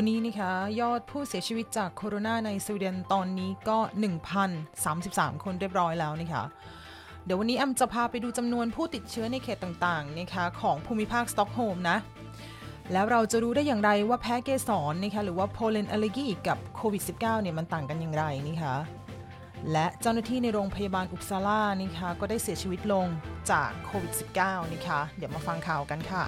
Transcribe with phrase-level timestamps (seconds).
[0.00, 3.78] วันนี้นะคะยอดผู้เสียชีวิตจากโคโรนาในสวีเดนตอนนี้ก็
[4.60, 6.44] 1,033 คนเรียบร้อยแล้วนะคะ
[7.24, 11.96] เดี๋ยววันนี้แอมจะพาไปดูจำนวนผู้ติดเชื้อในเขตต่างๆนะคะของภูมิภาคสต็อกโฮล์มนะ
[12.92, 18.76] แล้วเราจะรู้ได้อย่างไรว่าแพ้เกสรนะคะหรือว่าโพเลนอ l ลเลอร์กีกับโควิด -19 เนี่ยมันต่างกันอย่างไรนะคะ
[19.72, 23.06] และเจ้าหน้าที่ในโรงพยาบาลอุปซาลานะคะก็ได้เสียชีวิตลง
[23.50, 26.24] จากโควิด -19 นะคะเดี๋ยวมาฟังข่าวกันค่ะ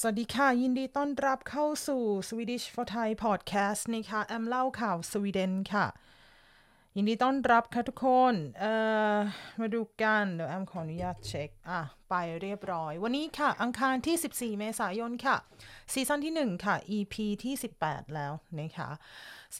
[0.00, 5.86] สวัสดีค่ะ ยินดีต้อนรับเข้าสู่ Swedish for Thai Podcast นะคะแอมเล่าข่าวสวีเดนค่ะ
[6.96, 8.72] ยินดีต้อนรับค่ะทุกคนเอ่
[9.14, 9.16] อ
[9.60, 15.36] มาดูกันเดี๋ยวแอมขออนุญาตเช็ค อะ ไปเรียบร้อย วันนี้ค่ะ อังคารที่ 14 เมษายนค่ะ
[15.92, 18.88] ซีซั่นที่ 1 ค่ะ EP ที่ 18 แล้วนะคะ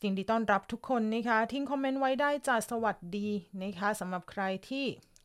[0.04, 3.28] ยินดีต้อนรับทุกคนนะคะ ทิ้งคอมเมนต์ไว้ได้จาสวัสดี
[3.62, 4.84] นะคะสำหรับใครที่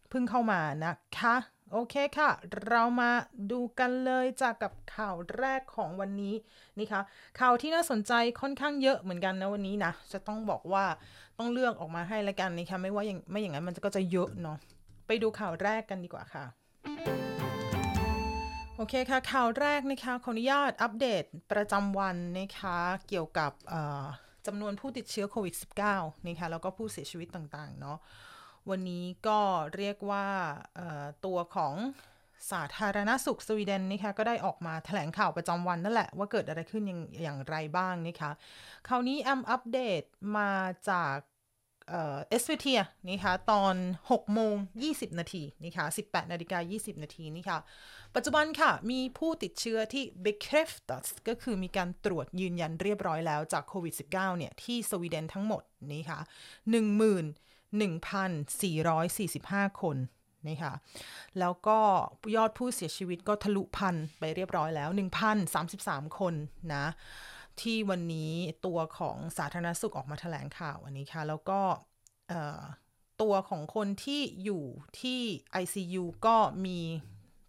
[0.09, 1.36] เพิ่งเข้ามานะคะ
[1.73, 2.30] โอเคค่ะ
[2.67, 3.11] เรามา
[3.52, 6.36] ดูกันเลยจากกับข่าวแรกของวันนี้
[6.78, 7.02] นี่ค่ะ
[7.39, 10.86] ข่าวที่น่าสนใจค่อนข้างเยอะเหมือนกันนะวันนี้นะจะต้องบอกว่า
[11.38, 14.58] ต้องเลือกออกมาให้ละกันนะคะไม่ว่าอย่างไม่อย่างนั้นมันก็จะเยอะเนาะ
[15.08, 16.45] ไปดูข่าวแรกกันดีกว่าค่ะ
[18.78, 23.52] โอเคค่ะข่าวแรกนะคะขออนุญาตอัปเดตประจำวันนะคะเกี่ยวกับ
[24.47, 25.56] จำนวนผู้ติดเชื้อโควิด
[25.89, 27.97] -19 นะคะแล้วก็ผู้เสียชีวิตต่างๆเนาะ
[28.70, 29.40] วันนี้ก็
[29.76, 30.26] เรียกว่า
[31.26, 31.73] ตัวของ
[32.52, 38.31] สาธารณสุขสวีเดนนะคะก็ได้ออกมาแถลงข่าวประจำวันนั่นแหละว่าเกิดอะไรขึ้นอย่างอย่างไรบ้างนะคะ
[38.88, 40.02] คราวนี้แอมอัปเดต
[40.38, 40.52] มา
[40.90, 41.16] จาก
[41.90, 43.76] เอสเวเทียนะคะตอน
[44.09, 44.56] 6 โมง
[44.88, 47.59] 20 นาทีนะคะ18 นาฬิกา 20 นาทีนี่ค่ะ
[48.16, 56.20] ปัจจุบันค่ะ มีผู้ติดเชื้อที่ b e k r e f t a s ก็คือมีการตรวจยืนยันเรียบร้อยแล้วจากโควิด -19 เนี่ย ที่สวีเดนทั้งหมดนี่ค่ะ
[57.77, 59.97] 1,445 คน
[60.47, 60.73] นะคะ
[61.39, 61.80] แล้วก็
[62.36, 64.90] ยอดผู้เสียชีวิตก็ทะลุพันไปเรียบร้อยแล้ว
[65.53, 66.34] 1,033 คน
[66.73, 66.85] นะ
[67.62, 68.34] ที่วันนี้
[68.66, 71.59] ตัวของสาธารณสุขออกมาแถลงข่าวอันนี้ค่ะ แล้วก็
[73.22, 74.63] ตัวของคนที่อยู่
[75.01, 75.22] ที่
[75.63, 76.79] ICU ก็มี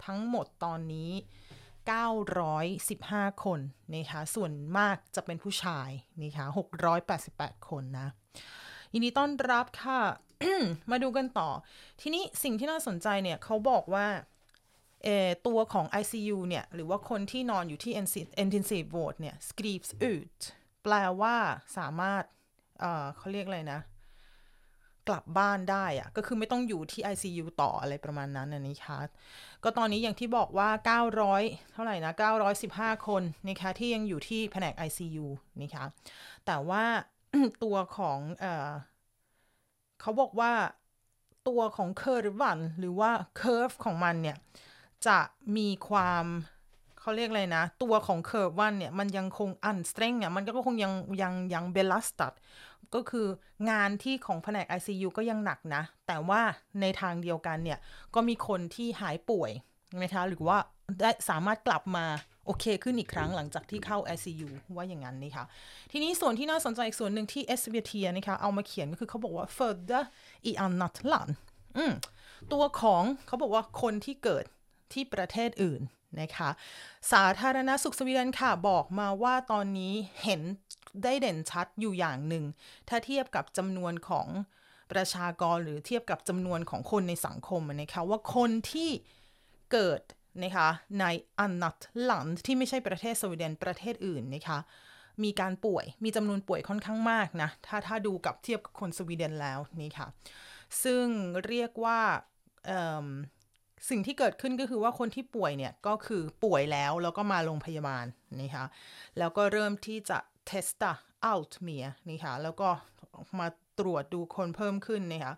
[0.05, 1.11] ทั้งหมดตอนนี้
[1.89, 3.61] 915 คน
[3.95, 5.89] นะคะ ส่วนมากจะเป็นผู้ชาย
[6.23, 6.47] นะคะ
[7.07, 8.09] 688 คนนะ
[8.93, 10.01] ยินดีต้อนรับค่ะ
[10.91, 11.49] มาดูกันต่อ
[12.01, 14.07] ทีนี้สิ่งที่น่าสนใจเนี่ยเขาบอกว่า
[15.05, 15.09] เอ
[15.47, 17.93] ตัวของ ICU เนี่ย หรือว่าคนที่นอนอยู่ที่
[18.43, 20.39] intensive ward เนี่ย skrivs ut
[20.83, 21.37] แปลว่า
[21.77, 22.23] สามารถ
[22.81, 23.81] เเขาเรียกอะไรนะ
[25.09, 28.99] กลับบ้านได้อะก็คือไม่ต้องอยู่ที่ ICU ต่ออะไรประมาณนั้นนะนี่คะ
[29.63, 30.69] ก็ตอนนี้อย่างที่บอกว่า
[31.21, 32.13] 900 เท่าไหร่นะ
[32.61, 35.27] 915 คนนะคะที่ยังอยู่ที่แผนก ICU
[35.63, 35.85] นะคะ
[36.47, 36.85] แต่ว่า
[37.63, 38.71] ตัวของเออ
[40.01, 40.53] เขาบอกว่า
[41.49, 44.37] ตัวของ kurvan หรือว่า curve ของมันเนี่ย
[45.07, 45.19] จะ
[45.57, 46.25] มีความ
[47.01, 50.93] เขาเรียกอะไรนะ ตัวของ kurvan เนี่ย มันยังคง ansträngd อะมันก็คงยัง
[51.23, 52.33] ยังยัง belastad
[52.95, 53.27] ก็คือ
[53.71, 56.41] งานที่ของแผนก ICU ก็ยังหนักนะ แต่ว่า
[56.81, 57.79] ในทางเดียวกันเนี่ย
[58.15, 59.51] ก็มีคนที่หายป่วย
[60.03, 60.59] นะคะหรือว่า
[61.01, 62.07] ได้สามารถกลับมา
[62.47, 65.45] โอเคขึ้นอีกครั้งหลังจากที่เข้า ICU ว่าอย่างนั้นนะคะ
[65.93, 70.03] ทีนี้ส่วนที่น่าสนใจอีกส่วนหนึ่งที่ s v t นะคะเอามาเขียนก็คือเขาบอกว่า further
[70.51, 71.33] i annat land
[72.53, 74.45] ตัวของเขาบอกว่าคนที่เกิด
[74.93, 75.81] ที่ประเทศอื่น
[76.21, 76.51] นะคะ
[77.13, 80.41] สาธารณสุขสวีเดนค่ะบอกมาว่าตอนนี้เห็น
[81.03, 82.45] ได้เด่นชัดอยู่อย่างหนึ่ง
[82.89, 84.29] ถ้าเทียบกับจำนวนของ
[84.93, 88.91] ประชากรหรือเทียบกับจำนวนของคนในสังคมนะคะว่าคนที่
[89.73, 90.01] เกิด
[90.43, 90.69] นะคะ
[91.01, 91.05] ใน
[91.39, 91.77] อันนัต
[92.11, 94.59] ลันที่ไม่ใช่ประเทศสวีเดนประเทศอื่นนะคะ
[95.25, 100.07] มีการป่วยมีจำนวนป่วยค่อนข้างมากนะ ถ้าถ้าดูกับเทียบกับคนสวีเดนแล้วนี่ค่ะ
[100.85, 101.05] ซึ่ง
[101.47, 102.01] เรียกว่า
[103.91, 108.07] สิ่งที่เกิดขึ้นก็คือว่าคนที่ป่วยเนี่ย ก็คือป่วยแล้วแล้วก็มาโรงพยาบาล
[108.41, 108.65] นะคะ
[109.19, 111.01] แล้วก็เริ่มที่จะเทสต์
[111.31, 112.69] out เมียนี่ค่ะแล้วก็
[113.39, 115.35] มาตรวจดูคนเพิ่มขึ้นนะคะ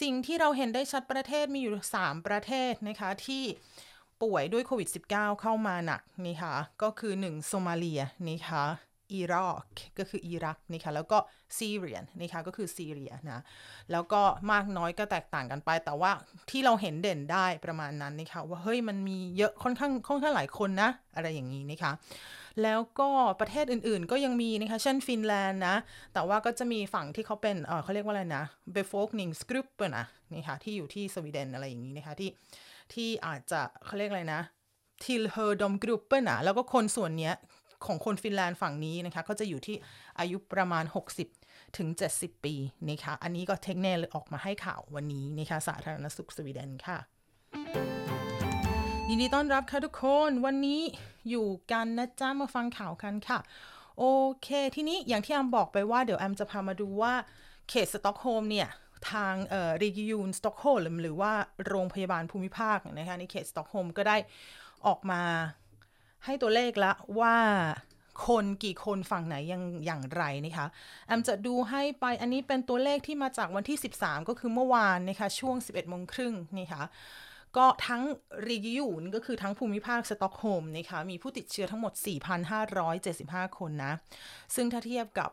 [0.00, 3.44] สิ่งที่เราเห็นได้ชัดประเทศมีอยู่ 3 ประเทศนะคะที่
[4.22, 9.66] ป่วยด้วยโควิด -19 เข้ามาหนักนี่ค่ะก็คือ 1 โซมาเลียนี่ค่ะ อิรัก
[9.98, 11.18] ก็คืออิรักนี่ค่ะแล้วก็
[11.58, 13.40] ซีเรียนนี่ค่ะก็คือซีเรียนะ
[13.92, 14.22] แล้วก็
[14.52, 16.10] มากน้อยก็แตกต่างกันไป แต่ว่า
[16.50, 21.92] ที่เราเห็นเด่นได้ประมาณนั้นนี่ค่ะว่าเฮ้ยมันมีเยอะค่อนข้างค่อนข้างหลายคนนะ อะไรอย่างนี้นี่ค่ะ
[22.62, 23.08] แล้วก็
[23.40, 25.76] ประเทศอื่นๆ ก็ยังมีนะคะเช่นฟินแลนด์นะ
[26.12, 28.44] แต่ว่าก็จะมีฝั่งที่เขาเป็นเออเขาเรียกว่าอะไรนะ
[28.74, 29.68] befolkningsgrupp
[29.98, 32.30] นะนี่ค่ะที่อยู่ที่สวีเดนอะไรอย่างนี้นะคะที่
[32.92, 34.40] ที่อาจจะเขาเรียกอะไรนะ
[35.04, 37.32] tillhör dom grupper นะแล้วก็คนส่วนนี้
[37.86, 39.76] ของคนฟินแลนด์ฝั่งนี้นะคะก็จะอยู่ที่
[40.18, 40.84] อายุประมาณ
[41.30, 42.54] 60 ถึง 70 ปี
[42.88, 46.98] นะคะอันนี้ก็ Tegnell ออกมาให้ข่าววันนี้นะคะสาธารณสุขสวีเดนค่ะ
[49.08, 50.80] ยินดีต้อนรับค่ะทุกคนวันนี้
[51.30, 53.38] อยู่กันนะจ๊ะมาฟังข่าวกันค่ะ
[53.98, 54.04] โอ
[54.42, 57.14] เค ทีนี้อย่างที่แอมบอกไปว่าเดี๋ยวแอมจะพามาดูว่า
[57.68, 58.68] เขตสต็อกโฮล์มเนี่ย
[59.10, 61.32] ทางเอ่อ Region Stockholm หรือว่า
[61.66, 64.16] โรงพยาบาลภูมิภาคนะคะในเขตสต็อกโฮล์มก็ได้
[64.86, 65.22] ออกมา
[66.24, 67.36] ให้ตัวเลขละว่า
[68.26, 70.66] คนกี่คนฝั่งไหนยังอย่างไรนะคะ
[71.06, 76.82] แอมจะดูให้ไปอันนี้เป็นตัวเลขที่มาจากวันที่ 13 ก็คือเมื่อวานนะคะช่วง 11โมงครึ่งนะคะ
[77.56, 78.02] ก็ทั้ง
[78.48, 81.92] region ก็คือทั้งภูมิภาคสต็อกโฮล์มนะคะมีผู้ติดเชื้อทั้งหมด
[82.76, 83.92] 4,575 คนนะ
[84.54, 85.30] ซึ่งถ้าเทียบกับ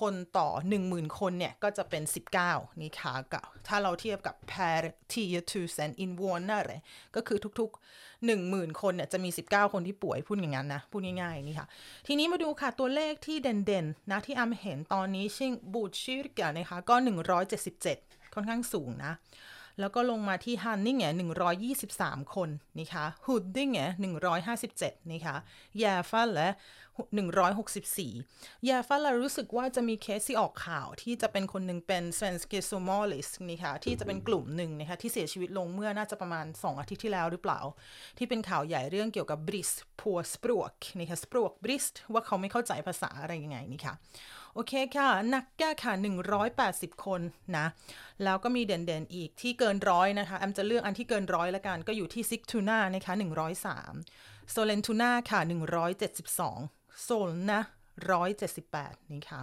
[0.00, 0.48] คนต่อ
[0.84, 2.02] 10,000 คนเนี่ย ก็จะเป็น
[2.42, 4.82] 19นี่ค่ะกับถ้าเราเทียบกับ per
[5.12, 6.76] tiotusen invånare
[7.16, 11.66] ก็คือทุกๆ 10,000 คนเนี่ย จะมี 19 คนที่ป่วยพูดอย่างนั้นนะ พูดง่ายๆนี่ค่ะ
[12.06, 16.94] ทีนี้มาดูค่ะ ตัวเลขที่เด่นๆ นะ ที่อามเห็นตอนนี้ชิงบูชิรกะนะคะก็
[17.60, 19.12] 177 ค่อนข้างสูงนะ
[19.80, 21.12] แล้วก็ลงมาที่ Haninge เนี่ย
[21.70, 22.48] 123 คน
[22.78, 23.88] นะคะ Huddinge เนี่ย
[24.50, 25.36] 157นะคะ
[25.78, 26.48] Järfälla
[27.70, 37.60] 164 Järfälla เรารู้สึกว่าจะมีเคสที่ออกข่าวที่จะเป็นคนหนึ่งเป็น svensk-somalisk นะคะที่จะเป็นกลุ่มหนึ่งนะคะที่เสียชีวิตลงเมื่อน่าจะประมาณ 2 อาทิตย์ที่แล้วหรือเปล่า
[38.18, 39.70] ที่เป็นข่าวใหญ่เรื่องเกี่ยวกับ brist
[40.00, 43.94] på språk นะคะ språkbrist ว่าเขาไม่เข้าใจภาษาอะไรยังไงนี่ค่ะ
[44.54, 45.92] โอเคค่ะ Nacka ค่ะ
[46.48, 47.20] 180 คน
[47.56, 47.66] นะ
[48.24, 53.12] แล้วก็มีเด่นๆอีกที่เกินร้อยนะคะ แอมจะเลือกอันที่เกินร้อยละกัน ก็อยู่ที่ Sigtuna นะคะ
[53.82, 55.40] 103 Sollentuna ค่ะ
[56.20, 57.60] 172 Solna
[58.38, 59.40] 178 นี่ค่ะ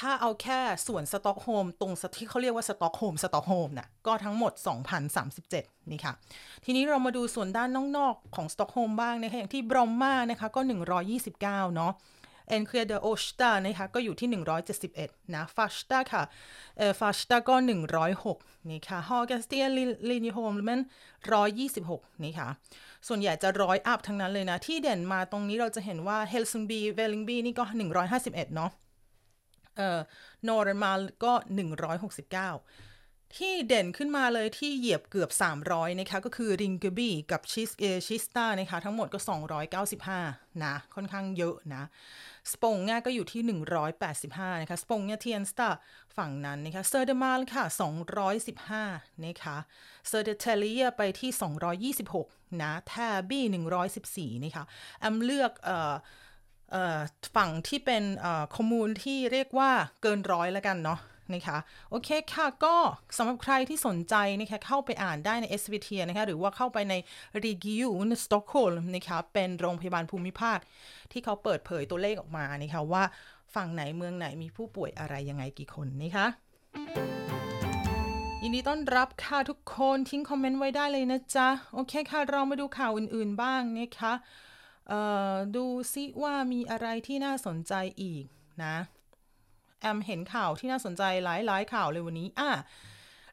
[0.00, 4.52] ถ้าเอาแค่ส่วนสต็อกโฮมตรงที่เขาเรียกว่าสต็อกโฮมสต็อกโฮมน่ะก็ทั้งหมด
[5.22, 6.12] 2,037 นี่ค่ะ
[6.64, 10.60] ทีนี้เรามาดูส่วนด้านนอกๆของสต็อกโฮมบ้างนะคะอย่างที่บรอมมานะคะก็
[11.18, 11.92] 129 เนาะ
[12.48, 14.28] Enskede-Årsta นะคะก็อยู่ที่
[14.82, 16.22] 171 นะ Farsta ค่ะ
[16.78, 17.54] เอ่อ Farsta ก็
[18.12, 20.80] 106นี่ค่ะ Hägersten-Liljeholmen
[21.50, 22.48] 126นี่ค่ะ
[23.08, 27.64] ส่วนใหญ่จะร้อย up ทั้งนั้นเลยนะ ที่เด่นมาตรงนี้เราจะเห็นว่า Hässelby-Vällingby นี่ก็
[28.10, 28.70] 151 เนาะ
[29.76, 29.98] เอ่อ
[30.48, 31.32] Norrmalm ก็
[32.14, 35.30] 169ที่เด่นขึ้นมาเลยที่เหยียบเกือบ
[35.64, 39.18] 300 นะคะ ก็คือ Rinkeby กับ Kis เอ Kista นะคะ ทั้งหมดก็
[39.90, 41.82] 295 นะ ค่อนข้างเยอะนะ
[42.52, 43.42] Spånga เนี่ยก็อยู่ที่
[44.06, 45.68] 185 นะคะ Spånga เนี่ย Tensta
[46.16, 47.64] ฝั่งนั้นนะคะ Södermalm ค่ะ
[48.84, 49.56] 215 นะคะ
[50.08, 51.30] Södertälje ไปที่
[52.10, 53.44] 226 นะ Täby
[54.34, 54.64] 114 นะคะ
[55.00, 55.94] แอมเลือกเอ่อ
[57.36, 58.04] ฝั่งที่เป็น
[58.56, 59.70] kommun ที่เรียกว่า
[60.02, 61.00] เกินร้อยแล้วกันเนาะ
[61.32, 61.58] นะคะ
[61.90, 62.76] โอเคค่ะก็
[63.16, 66.94] สำหรับใครที่สนใจนะคะเข้าไปอ่านได้ใน SVT นะคะหรือว่าเข้าไปใน
[67.44, 70.58] Region Stockholm นะคะเป็นโรงพยาบาลภูมิภาค
[71.12, 73.04] ที่เขาเปิดเผยตัวเลขออกมานะคะว่า
[73.54, 76.26] ฝั่งไหนเมืองไหนมีผู้ป่วยอะไรยังไงกี่คนนะคะ
[78.42, 84.12] ยินดีต้อนรับค่ะทุกคนทิ้งคอมเมนต์ไว้ได้เลยนะจ๊ะ โอเคค่ะ เรามาดูข่าวอื่นๆบ้างนะคะ
[85.56, 87.72] ดูซิว่ามีอะไรที่น่าสนใจ
[88.02, 88.24] อีก
[88.64, 88.76] นะ
[89.84, 92.50] แอมเห็นข่าวที่น่าสนใจหลาย ๆ ข่าวเลยวันนี้อะ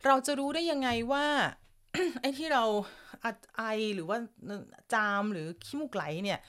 [0.06, 1.25] เราจะรู้ได้ยังไงว่า
[2.21, 2.63] ไอ้ที่เรา
[3.57, 3.63] ไอ
[3.95, 4.18] หรือว่า
[4.94, 6.39] จามหรือขี้มูกไหลเนี่ย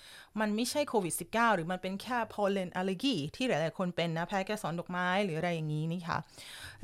[0.41, 6.19] มันไม่ใช่โควิด -19 หรือมันเป็นแค่ pollenallergi ที่หลาย ๆ คนเป็นนะ แพ้เกสรดอกไม้หรืออะไรอย่างนี้นี่ค่ะ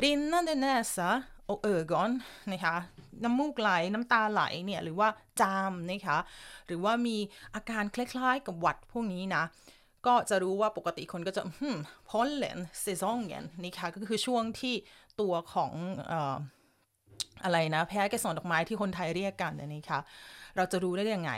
[0.03, 0.99] rinnande näsa
[1.47, 2.11] och ögon
[2.53, 2.77] นะคะ
[3.25, 5.09] น้ำมูกไหลน้ำตาไหลเนี่ยหรือว่า
[5.41, 6.19] จามนะคะ
[6.67, 7.17] หรือว่ามี
[7.55, 9.43] อาการคล้าย ๆ กับหวัดพวกนี้นะ
[10.07, 11.43] ก็จะรู้ว่าปกติคนก็จะ
[12.09, 14.75] pollensäsong เงี้ยนี่ค่ะก็คือช่วงที่
[15.21, 15.73] ตัวของ
[17.45, 20.01] อะไรนะแพ้เกสรดอกไม้ที่คนไทยเรียกกันนี่ค่ะ
[20.57, 21.33] เราจะรู้ได้ยังไง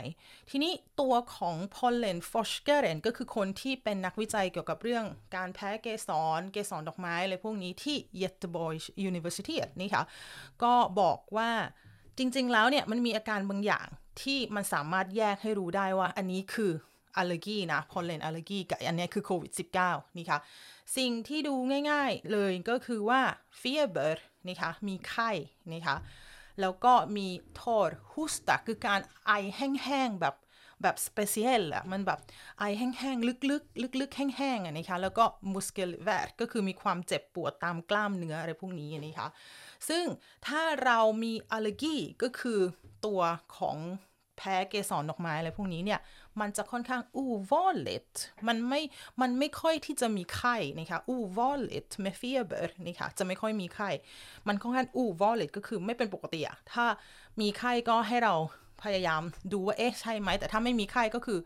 [0.49, 10.03] ทีนี้ตัวของ pollenforskaren ก็คือคนที่เป็นนักวิจัยเกี่ยวกับเรื่องการแพ้เกสรเกสรดอกไม้อะไรพวกนี้ที่ Göteborg University นี่ค่ะ
[10.63, 11.49] ก็บอกว่า
[12.17, 13.87] จริง ๆ แล้วเนี่ยมันมีอาการบางอย่าง
[14.21, 16.71] ที่มันสามารถแยกให้รู้ได้ว่าอันนี้คือ
[17.17, 19.51] allergi นะ pollenallergi กับอันนี้คือโควิด
[19.83, 20.39] -19 นี่ค่ะ
[20.97, 21.55] สิ่งที่ดู
[21.91, 23.21] ง่ายๆเลยก็คือว่า
[23.61, 24.13] feber
[24.47, 25.29] นี่ค่ะมีไข้
[25.71, 25.97] นี่ค่ะ
[26.61, 27.27] แล้วก็มี
[27.61, 30.35] torrhosta คือการไอแห้งๆ แบบ
[30.81, 32.19] แบบ special อะมันแบบ
[32.59, 39.27] ไอแห้งๆ ลึกๆ ลึกๆ แห้งๆอะนะคะแล้วก็ muskelvärk ก็คือมีความเจ็บปวดตามกล้ามเนื้ออะไรพวกนี้นะคะ
[39.89, 40.05] ซึ่ง
[40.47, 42.59] ถ้าเรามี allergiก็คือ
[43.05, 43.21] ตัว
[43.57, 43.77] ของ
[44.37, 45.99] แพ้เกสรดอกไม้อะไรพวกนี้เนี่ย
[46.39, 48.13] มันจะค่อนข้าง ovanligt
[48.47, 48.81] มันไม่
[49.21, 53.89] มันไม่ค่อยที่จะมีไข้นะคะ ovanligt med feber นี่ค่ะจะไม่ค่อยมีไข้
[54.47, 56.85] มันค่อนข้าง ovanligt ก็คือไม่เป็นปกติอะถ้า
[57.41, 58.33] มีไข้ก็ให้เรา
[58.83, 59.21] พยายาม
[59.53, 61.39] ดูว่าเอ๊ะใช่ไหม แต่ถ้าไม่มีไข้ก็คือ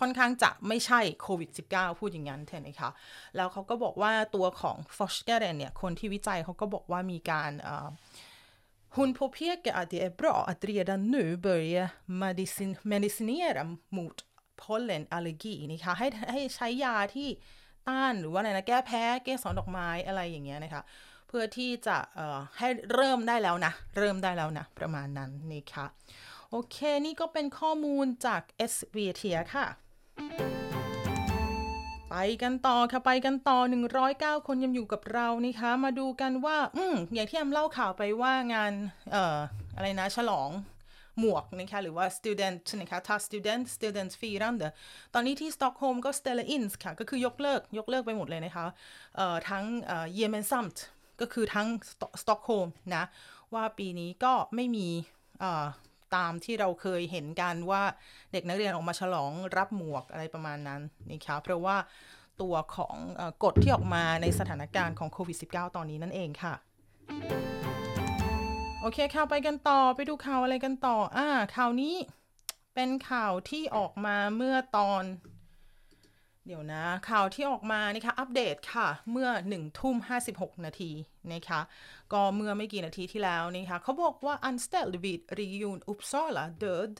[0.00, 2.90] ค่อนข้างจะไม่ใช่โควิด -19 พูดอย่างนั้นแทนนะคะ
[3.36, 7.52] แล้วเขาก็บอกว่าตัวของ forskaren เนี่ย คนที่วิจัยเขาก็บอกว่ามีการ
[8.96, 13.62] Hon påpekar att det är bra att redan nu börja medicin medicinera
[13.96, 14.24] mot
[14.62, 17.28] pollenallergi นะคะให้ให้ใช้ยาที่
[17.88, 20.82] ต้านหรือว่าอะไรนะแก้แพ้เกสรดอกไม้อะไรอย่างเงี้ยนะคะ
[21.28, 25.86] เพื่อที่จะเอ่อให้เริ่มได้แล้วนะ เริ่มได้แล้วนะ ประมาณนั้นนะคะ
[26.50, 29.66] โอเค นี่ก็เป็นข้อมูลจากเอสเวียเทียค่ะ
[32.10, 33.58] ไปกันต่อค่ะไปกันต่อ
[34.02, 38.72] 109 คนยังอยู่กับเรานะคะ มาดูกันว่า อืมอย่างที่แอมเล่าข่าวไปว่างาน
[39.12, 39.38] เอ่อ
[39.76, 40.50] อะไรนะ ฉลอง
[41.18, 44.68] หมวกนะคะ หรือว่า student นะคะถ้า student studentfirande
[45.14, 48.64] ตอนนี้ที่สต็อกโฮล์มก็ ställa in ค่ะ ก็คือยกเลิก ยกเลิกไปหมดเลยนะคะ
[49.16, 50.76] เอ่อ ทั้งเอ่อ gemensamt
[51.20, 51.66] ก็คือทั้ง
[52.22, 53.04] สต็อกโฮล์มนะ
[53.54, 54.88] ว่าปีนี้ก็ไม่มี
[55.40, 55.66] เอ่อ
[56.16, 57.82] ตามที่เราเคยเห็นกันว่า
[58.32, 61.76] เด็กนักเรียนออกมาฉลองรับหมวกอะไรประมาณนั้นนะคะเพราะว่า
[62.42, 62.96] ตัวของ
[63.44, 66.54] กฎที่ออกมาในสถานการณ์ของโควิด -19 ตอนนี้นั่นเองค่ะ
[68.80, 71.94] โอเคข่าวไปกันต่อไปดูข่าวอะไรกันต่ออ่าข่าวนี้
[72.74, 75.02] เป็นข่าวที่ออกมาเมื่อตอน
[76.46, 79.96] เดี๋ยวนะ ข่าวที่ออกมานะคะอัปเดตค่ะ เมื่อ1ทุ่ม
[80.30, 80.90] 56 นาที
[81.32, 81.60] นะคะ
[82.12, 86.96] ก็เมื่อไม่กี่นาทีที่แล้วนะคะเขาบอกว่า anställd vid region Uppsala död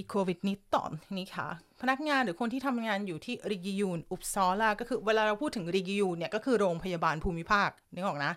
[0.00, 0.74] i covid-19
[1.18, 1.48] นะคะ
[1.80, 8.32] พนักงานหรือคนที่ทำงานอยู่ที่ region Uppsala ก็คือเวลาเราพูดถึง region เนี่ยก็คือโรงพยาบาลภูมิภาคนึกออกนะ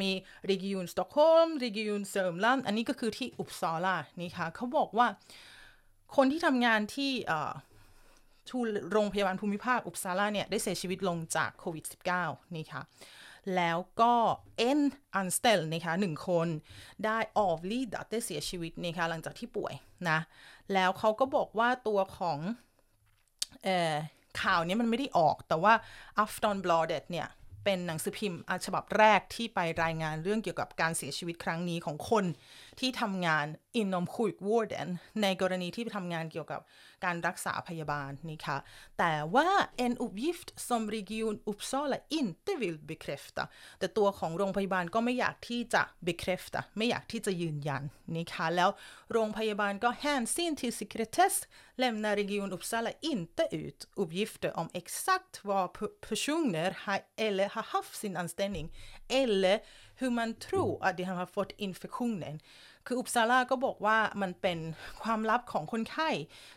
[0.00, 0.10] มี
[0.50, 5.06] region Stockholm region Sörmland อันนี้ก็คือที่ Uppsala นะคะเขาบอกว่า
[6.16, 7.32] คนที่ทำงานที่อ
[8.50, 8.58] ทู
[8.92, 11.84] โรงพยาบาลภูมิภาคอุปซาลาเนี่ย ได้เสียชีวิตลงจากโควิด
[12.20, 12.82] -19 นี่ค่ะ
[13.56, 14.14] แล้วก็
[14.58, 14.80] เอ็น
[15.14, 16.48] อันสเตลนะคะหนึ่งคน
[17.04, 19.74] ได้ออฟลีดัได้เสียชีวิตนะคะหลังจากที่ป่วย
[20.10, 20.18] นะ
[20.74, 22.38] แล้วเขาก็บอกว่าตัวของ
[23.64, 23.94] เอ่อ
[24.42, 25.74] ข่าวนี้มันไม่ได้ออกแต่ว่า
[26.24, 27.28] Aftonbladet เนี่ย
[27.64, 32.24] เป็นหนังสือพิมพ์ฉบับแรกที่ไปรายงานเรื่องเกี่ยวกับการเสียชีวิตครั้งนี้ของคน
[32.80, 33.46] ที่ทำงาน
[33.80, 34.88] inom sjukvården
[35.22, 36.60] ในกรณีที่ไปทำงานเกี่ยวกับ
[37.04, 38.58] การรักษาพยาบาลนี่ค่ะ
[38.98, 39.48] แต่ว่า
[39.86, 43.44] en uppgift som region Uppsala inte vill bekräfta
[43.78, 47.82] แต่ตัวของโรงพยาบาลก็ไม่อยากที่จะ bekräfta ไม่อยากที่จะยืนยัน
[48.14, 48.70] นี่ค่ะ แล้ว
[49.12, 51.34] โรงพยาบาลก็ hänsyn till sekretess
[51.82, 55.64] lämnar region Uppsala inte ut uppgifter om exakt var
[56.08, 58.66] personer har, eller har haft sin anställning
[59.08, 59.56] eller
[60.00, 62.34] hur man tror att de har fått infektionen
[62.86, 64.58] คืออุปซาลาก็บอกว่ามันเป็น
[65.02, 66.10] ความลับของคนไข้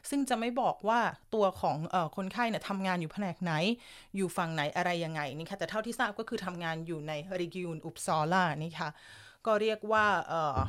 [0.09, 0.99] ซึ่งจะไม่บอกว่า
[1.35, 3.51] ตัวของเอ่อคนไข้เนี่ยทำงานอยู่แผนกไหน
[4.15, 8.89] อยู่ฝั่งไหนอะไรยังไงนี่ค่ะแต่เท่าที่ทราบก็คือทำงานอยู่ในริกิวน์อุปซาลานี่ค่ะ
[9.45, 10.59] ก็เรียกว่าเอ่อ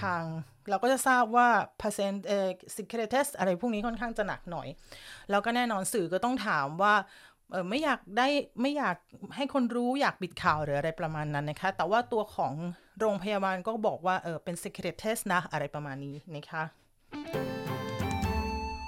[0.00, 0.22] ทาง
[0.70, 1.48] เราก็จะทราบว่า
[1.82, 4.68] percent เอ่อ secretess อะไรพวกนี้ค่อนข้างจะหนักหน่อย
[5.30, 6.94] แล้วก็แน่นอนสื่อก็ต้องถามว่า
[7.52, 8.28] เออไม่อยากได้
[8.60, 8.96] ไม่อยาก
[9.36, 12.52] ให้คนรู้อยากปิดข่าวหรืออะไรประมาณนั้นนะคะ แต่ว่าตัวของ
[13.00, 16.62] โรงพยาบาลก็บอกว่าเออเป็น secretess นะ อะไรประมาณนี้นะคะ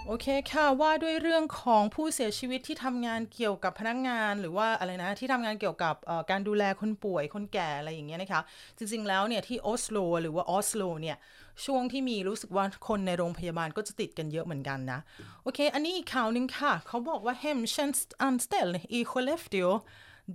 [0.09, 5.95] โอเคค่ะว่าด้วยเรื่องของผู้เสียชีวิตที่ทำงานเกี่ยวกับพนักงาน หรือว่าอะไรนะที่ทำงานเกี่ยวกับ
[6.31, 8.43] การดูแลคนป่วยคนแก่อะไรอย่างเงี้ยนะคะ
[8.79, 11.17] จริงๆแล้วเนี่ยที่ออสโลหรือว่าออสโลเนี่ย
[11.65, 15.01] ช่วงที่มีรู้สึกว่าคนในโรงพยาบาลก็จะติดกันเยอะเหมือนกันนะ
[15.43, 19.71] โอเค อันนี้อีกข่าวนึ่งค่ะ เขาบอกว่า hemtjänstanställd i Skellefteå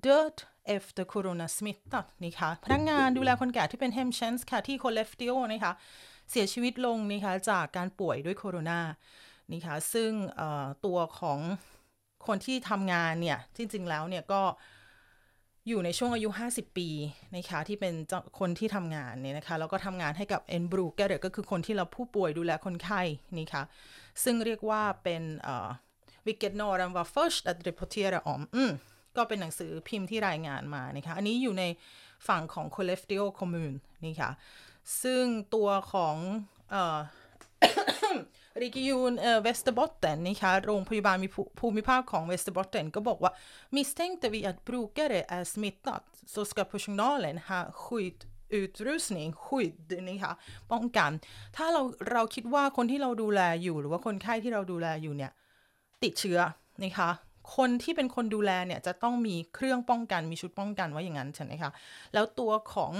[0.06, 0.36] död
[0.76, 5.74] efter coronasmitta นี่ค่ะพนักงานดูแลคนแก่ที่เป็น hemtjänst ค่ะที่ Skellefteå นะคะ
[6.32, 8.80] เสียชีวิตลงนะคะจากการป่วยด้วยโคโรนา
[9.51, 10.12] นี่ค่ะซึ่ง
[10.86, 11.39] ตัวของ
[12.27, 14.41] คนที่ทำงานเนี่ยจริงๆแล้วเนี่ยก็
[15.68, 16.89] อยู่ในช่วงอายุ 50 ปี
[17.36, 17.94] นะคะที่เป็น
[18.39, 23.01] คนที่ทำงานเนี่ยนะคะแล้วก็ทำงานให้กับ en brukare ก็คือคนที่เราผู้ป่วยดูแลคนไข้
[23.38, 23.63] นี่ค่ะ
[24.24, 25.24] ซึ่งเรียกว่าเป็น
[26.25, 28.72] วิกเกตโนรัมวา first at reportera om อืม
[29.18, 31.63] ก็เป็นหนังสือพิมพ์ที่รายงานมานะคะอันนี้อยู่ใน
[32.27, 33.75] ฝั่งของ c o l l e f t i o Commune
[34.06, 34.32] นี่ค่ะ
[35.03, 35.24] ซึ่ง
[35.56, 36.15] ตัวของ
[38.63, 41.29] region eh, Västerbotten นะคะโรงพยาบาลมี
[41.60, 43.32] ภูมิภาคของ Västerbotten ก็บอกว่า
[43.75, 46.03] misstänkte vi att brukare är smittat
[46.34, 48.20] så ska personalen ha skydd
[48.60, 50.34] utrustning สนี่ค่ะ
[50.72, 51.12] ป้องกัน
[51.56, 55.32] ถ้าเราเราคิดว่าคนที่เราดูแลอยู่หรือว่าคนไข้ที่เราดูแลอยู่เนี่ย
[56.03, 56.39] ติดเชื้อ
[56.84, 57.10] นะคะ
[57.56, 61.72] คนที่เป็นคนดูแลเนี่ยจะต้องมีเครื่องป้องกันมีชุดป้องกันไว้อย่างนั้นใช่ไหมคะ
[62.13, 62.91] แล้วตัวของ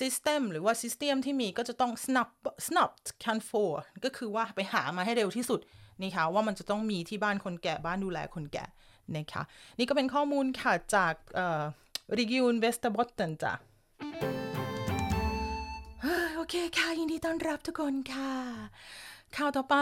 [0.00, 2.30] system หรือว่า system ที่มีก็จะต้อง snap
[2.66, 2.90] snap
[3.24, 3.72] can for
[4.04, 5.60] ก็คือว่าไปหามาให้เร็วที่สุด
[6.00, 8.64] นี่ค่ะว่ามันจะต้องมีที่บ้านคนแก่บ้านดูแลคนแก่
[9.16, 9.42] นะคะ
[9.78, 11.62] นี่ก็เป็นข้อมูลค่ะจากเอ่อ
[12.18, 13.52] region Västerbotten จ้ะ
[16.34, 18.32] โอเคค่ะ ยินดีต้อนรับทุกคนค่ะ
[19.40, 19.78] ข่าวต่อไป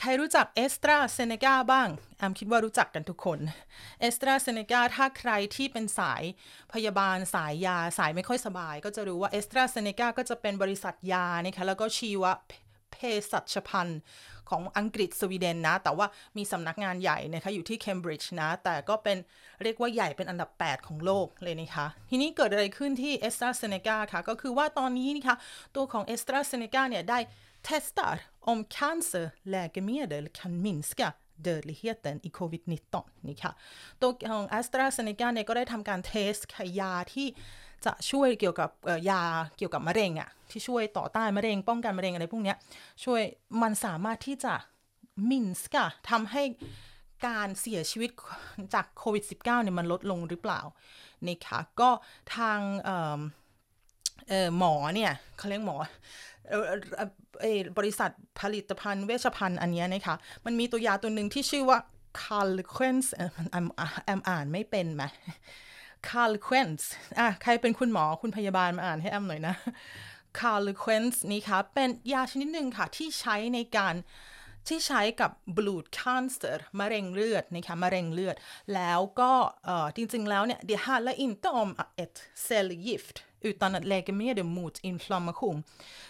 [0.00, 3.38] ใครรู้จักเอสตราเซเนกาบ้างแอมคิดว่ารู้จักกันทุกคน
[4.00, 6.22] เอสตราเซเนกาถ้าใครที่เป็นสาย
[6.72, 12.24] พยาบาลสายยาสายไม่ค่อยสบาย ก็จะรู้ว่าเอสตราเซเนกาก็จะเป็นบริษัทยานะคะแล้วก็ชีว
[12.92, 12.96] เภ
[13.30, 14.00] สัชภัณฑ์
[14.50, 16.06] ของอังกฤษสวีเดนนะ แต่ว่า
[16.36, 19.16] มีสำนักงานใหญ่นะคะอยู่ที่เคมบริดจ์นะ แต่ก็เป็น
[19.62, 25.36] เรียกว่าใหญ่เป็นอันดับ 8 ของโลกเลยนะคะ ทีนี้เกิดอะไรขึ้นที่เอสตราเซเนกาค่ะ ก็คือว่าตอนนี้นะคะ
[25.76, 27.18] ตัวของเอสตราเซเนกาเนี่ยได้
[27.68, 28.16] testar
[28.50, 31.08] om cancerläkemedel kan minska
[31.46, 32.94] dödligheten i covid-19
[33.28, 33.52] นี่ค่ะ
[34.00, 36.34] ตัวของ AstraZeneca เนี่ยก็ได้ทำการเทส
[36.80, 37.28] ยาที่
[37.86, 38.70] จะช่วยเกี่ยวกับ
[39.10, 39.22] ยา
[39.56, 42.54] เกี่ยวกับมะเร็งอะที่ช่วยต่อต้านมะเร็ง ป้องกันมะเร็งอะไรพวกนี้
[43.04, 43.22] ช่วย
[43.62, 44.54] มันสามารถที่จะ
[45.30, 46.42] มินส์กะทำให้
[47.26, 48.10] การเสียชีวิต
[48.74, 50.60] จากโควิด -19 เนี่ยมันลดลงหรือเปล่า
[51.28, 51.90] นะคะก็
[52.36, 52.60] ทาง
[54.58, 55.76] หมอเนี่ยเขาเรียกหมอ
[57.78, 58.10] บริษัท
[58.40, 61.78] ผลิตภัณฑ์เวชภัณฑ์อันนี้นะคะ มันมีตัวยาตัวหนึ่งที่ชื่อว่า
[62.22, 63.22] c a r l q u e n s แอ
[63.64, 63.66] ม
[64.06, 65.04] แอมอ่านไม่เป็นไหม
[66.08, 66.80] c a r l q u e n s
[67.18, 69.54] อะใครเป็นคุณหมอคุณพยาบาลมาอ่านให้แอมหน่อยนะ
[70.38, 73.94] c a r l q u e n s นี่ค่ะ เป็นยาชนิดหนึ่งค่ะ ที่ใช้ในการ
[74.68, 78.36] ที่ใช้กับ blood cancer มะเร็งเลือดนะคะมะเร็งเลือด
[78.74, 79.32] แล้วก็
[79.96, 81.70] จริงๆแล้วเนี่ย d e handlar inte om
[82.02, 83.16] ett cellgift
[83.48, 85.56] utan att läkemedel mot inflammation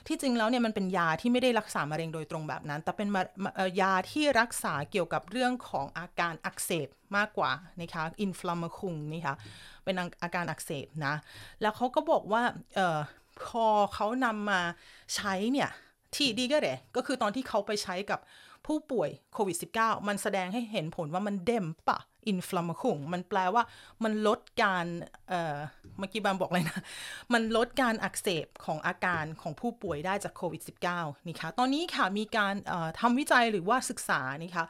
[0.06, 3.08] ที่จริงแล้วเนี่ยมันเป็นยาที่ไม่ได้รักษามะเร็งโดยตรงแบบนั้น แต่เป็น
[3.80, 9.36] ยาที่รักษาเกี่ยวกับเรื่องของอาการอักเสบมากกว่านะคะ inflammation นี่ค่ะ
[9.84, 11.14] เป็นอาการอักเสบนะ
[11.60, 12.42] แล้วเขาก็บอกว่า
[12.78, 13.00] ออ
[13.48, 14.60] พอเขานำมา
[15.14, 15.70] ใช้เนี่ย
[16.14, 18.20] ที่ดีก็เลยก็คือตอนที่เขาไปใช้กับ
[18.66, 23.62] ผู้ป่วยโควิด -19 มันแสดงให้เห็นผลว่ามัน dämpa inflammation มันแปลว่า
[24.04, 24.86] มันลดการ
[25.28, 26.80] เมื่อกี้บามบอกเลยนะ
[27.32, 30.62] มันลดการอักเสบของอาการของผู้ป่วยได้จากโควิด
[30.92, 32.54] -19 นี่ค่ะตอนนี้ค่ะมีการ
[33.00, 34.66] ทำวิจัยหรือว่าศึกษานี่ค่ะ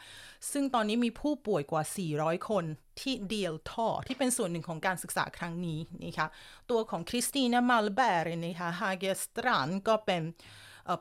[0.52, 1.82] ซึ่งตอนนี้มีผู้ป่วยกว่า
[2.16, 2.64] 400 คน
[3.00, 6.28] ที่ deltar ที่เป็นส่วนหนึ่งของการศึกษาครั้งนี้นี่ค่ะ
[6.70, 10.22] ตัวของ Christina Malmberg นี่ค่ะ Hägerstrand ก็เป็น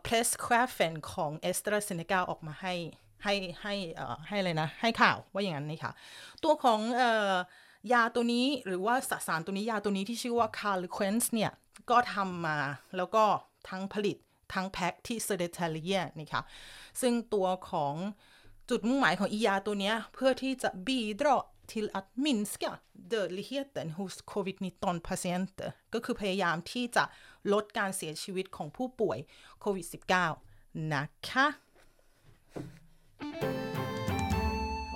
[0.04, 2.76] presschefen ของเอสตราเซเนกาออกมาให้
[3.24, 3.74] ให้ให้
[4.28, 5.92] ให้เลยนะ ให้ข่าวว่าอย่างนั้นนี่ค่ะ
[6.44, 6.80] ตัวของ
[7.94, 11.52] ยาตัวนี้หรือว่าสสารตัวนี้ยาตัวนี้ที่ชื่อว่า Calquence เนี่ย
[11.90, 12.58] ก็ทำมา
[12.98, 13.24] แล้วก็
[13.70, 14.18] ทั้งผลิต
[14.54, 16.44] ทั้งแพ็คที่ Södertälje นี่ค่ะ
[17.02, 17.96] ซึ่งตัวของ
[18.70, 21.38] จุดมุ่งหมายของอียาตัวนี้เพื่อที่จะบีดรอ
[21.72, 22.72] till att minska
[23.12, 27.04] dödligheten hos covid-19 patienter ก็คือพยายามที่จะ
[27.54, 29.18] ลดการเสียชีวิตของผู้ป่วย
[29.60, 29.86] โควิด
[30.38, 31.48] -19 นะคะ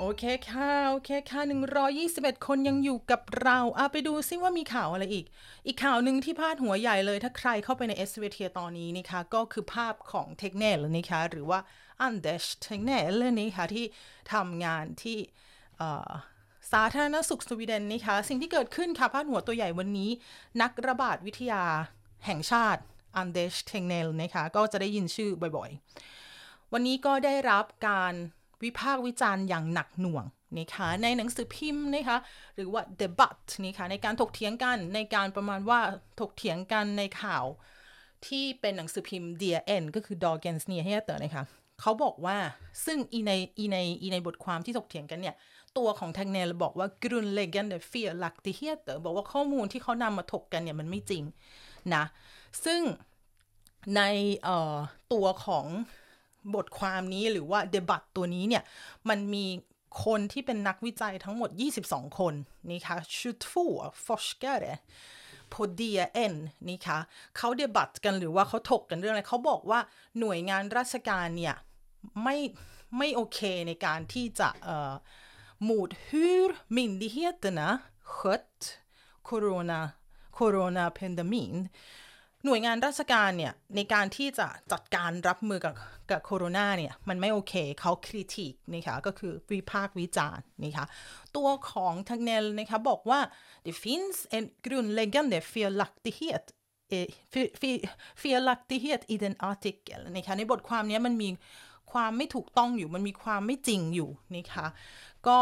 [0.05, 1.41] โอเคค่ะ โอเคค่ะ
[1.93, 5.25] 121 คนยังอยู่กับเราเอาไปดูซิว่ามีข่าวอะไรอีก
[5.67, 11.59] อีกข่าวหนึ่งที่พาดหัวใหญ่เลย ถ้าใครเข้าไปใน SVT ตอนนี้นะคะ ก็คือภาพของ Tegnell นะคะ หรือว่า
[12.01, 13.85] Anders Tegnell นะคะ ที่
[14.33, 15.17] ทำงานที่
[16.71, 20.09] สาธารณสุขสวีเดนนะคะ สิ่งที่เกิดขึ้นค่ะพาดหัวตัวใหญ่วันนี้
[20.61, 21.63] นักระบาดวิทยา
[22.25, 22.81] แห่งชาติ
[23.17, 28.15] อันเดชเทคเนลนะคะ ก็จะได้ยินชื่อบ่อยๆ วันนี้ก็ได้รับการ
[28.63, 30.25] วิพากษ์วิจารณ์อย่างหนักหน่วง
[30.57, 32.17] นะคะในหนังสือพิมพ์นะคะ
[32.55, 35.79] หรือว่า debate นะคะในการถกเถียงกันในการประมาณว่า
[36.19, 37.45] ถกเถียงกันในข่าว
[38.27, 41.43] ที่เป็นหนังสือพิมพ์ DN ก็คือ Dagens Nyheter นะคะ
[41.81, 42.37] เขาบอกว่า
[42.85, 45.35] ซึ่งอีในอีในอีในบทความที่ถกเถียงกันเนี่ย
[45.77, 51.23] ตัวของแทงเนลบอกว่า grundläggande felaktigheter บอกว่าข้อมูลที่เขานำมาถกกันเนี่ยมันไม่จริง
[51.95, 52.03] นะ
[52.65, 52.81] ซึ่ง
[53.97, 54.01] ใน
[55.13, 55.65] ตัวของ
[56.55, 58.63] บทความนี้หรือว่าเดบัตตัวนี้เนี่ย
[59.09, 59.45] มันมี
[60.05, 61.49] คนที่เป็นนักวิจัยทั้งหมด
[61.83, 62.33] 22 คน
[62.69, 62.97] นี่ค่ะ
[63.53, 64.73] 22 forskare
[65.53, 66.33] på DN
[66.67, 66.97] นี่ค่ะ
[67.37, 69.79] เขาเดบัตกันหรือว่าเขาถกกันเรื่องอะไรเขาบอกว่า
[70.19, 71.55] หน่วยงานราชการเนี่ย
[72.23, 72.37] ไม่
[72.97, 74.93] ไม่โอเคในการที่จะเอ่อ
[75.67, 77.67] mot hur myndigheterna
[78.13, 78.61] skött
[79.27, 79.79] corona
[80.37, 81.53] coronapandemin
[82.45, 85.73] หน่วยงานราชการเนี่ยในการที่จะจัดการรับมือกับ
[86.11, 90.85] กับโคโรนาเนี่ยมันไม่โอเคเขาคริติกนะคะก็คือวิพากษ์วิจารณ์นะคะ
[91.35, 93.19] ตัวของทังเนลนะคะบอกว่า
[93.65, 96.45] det finns en grundläggande felaktighet
[98.21, 101.29] felaktighet i den artikel นะคะในบทความนี้มันมี
[101.93, 104.67] ความไม่ถูกต้องอยู่มันมีความไม่จริงอยู่นะคะ
[105.27, 105.39] ก็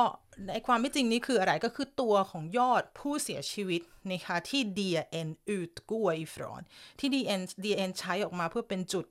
[0.47, 6.61] ในความไม่จริงนี้คืออะไรก็คือตัวของยอดผู้เสียชีวิตนะคะที่ DN อูดกู้อีฟรอน
[6.99, 9.05] ที่ DN DN ใช้ออกมาเพื่อเป็นจุด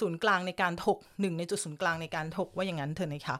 [0.00, 3.36] ศูนย์กลางในการถกหนึ่งในจุดศูนย์กลางในการถกว่าอย่างนั้นเถอะนะคะ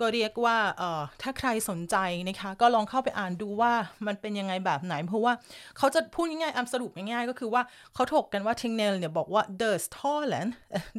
[0.00, 1.96] ก็เรียกว่าเอ่อถ้าใครสนใจ
[2.28, 3.72] นะคะ ก็ลองเข้าไปอ่านดูว่า
[4.06, 5.32] มันเป็นยังไงแบบไหน เพราะว่า
[5.78, 7.62] เขาจะพูดง่ายๆอัมสรุปง่ายๆก็คือว่า
[7.94, 10.48] เขาถกกันว่าทิงเนลเนี่ยบอกว่า dödstalen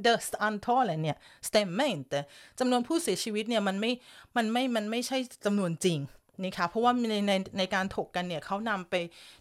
[0.05, 2.13] dödstantalen เนี่ย s t e m m e n t
[2.59, 3.91] จำนวนผู้เสียชีวิตเนี่ยมันไม่
[4.37, 5.99] มันไม่มันไม่ใช่จำนวนจริง
[6.43, 8.95] นะคะเพราะว่าในในในการถกกันเนี่ยเขานำไป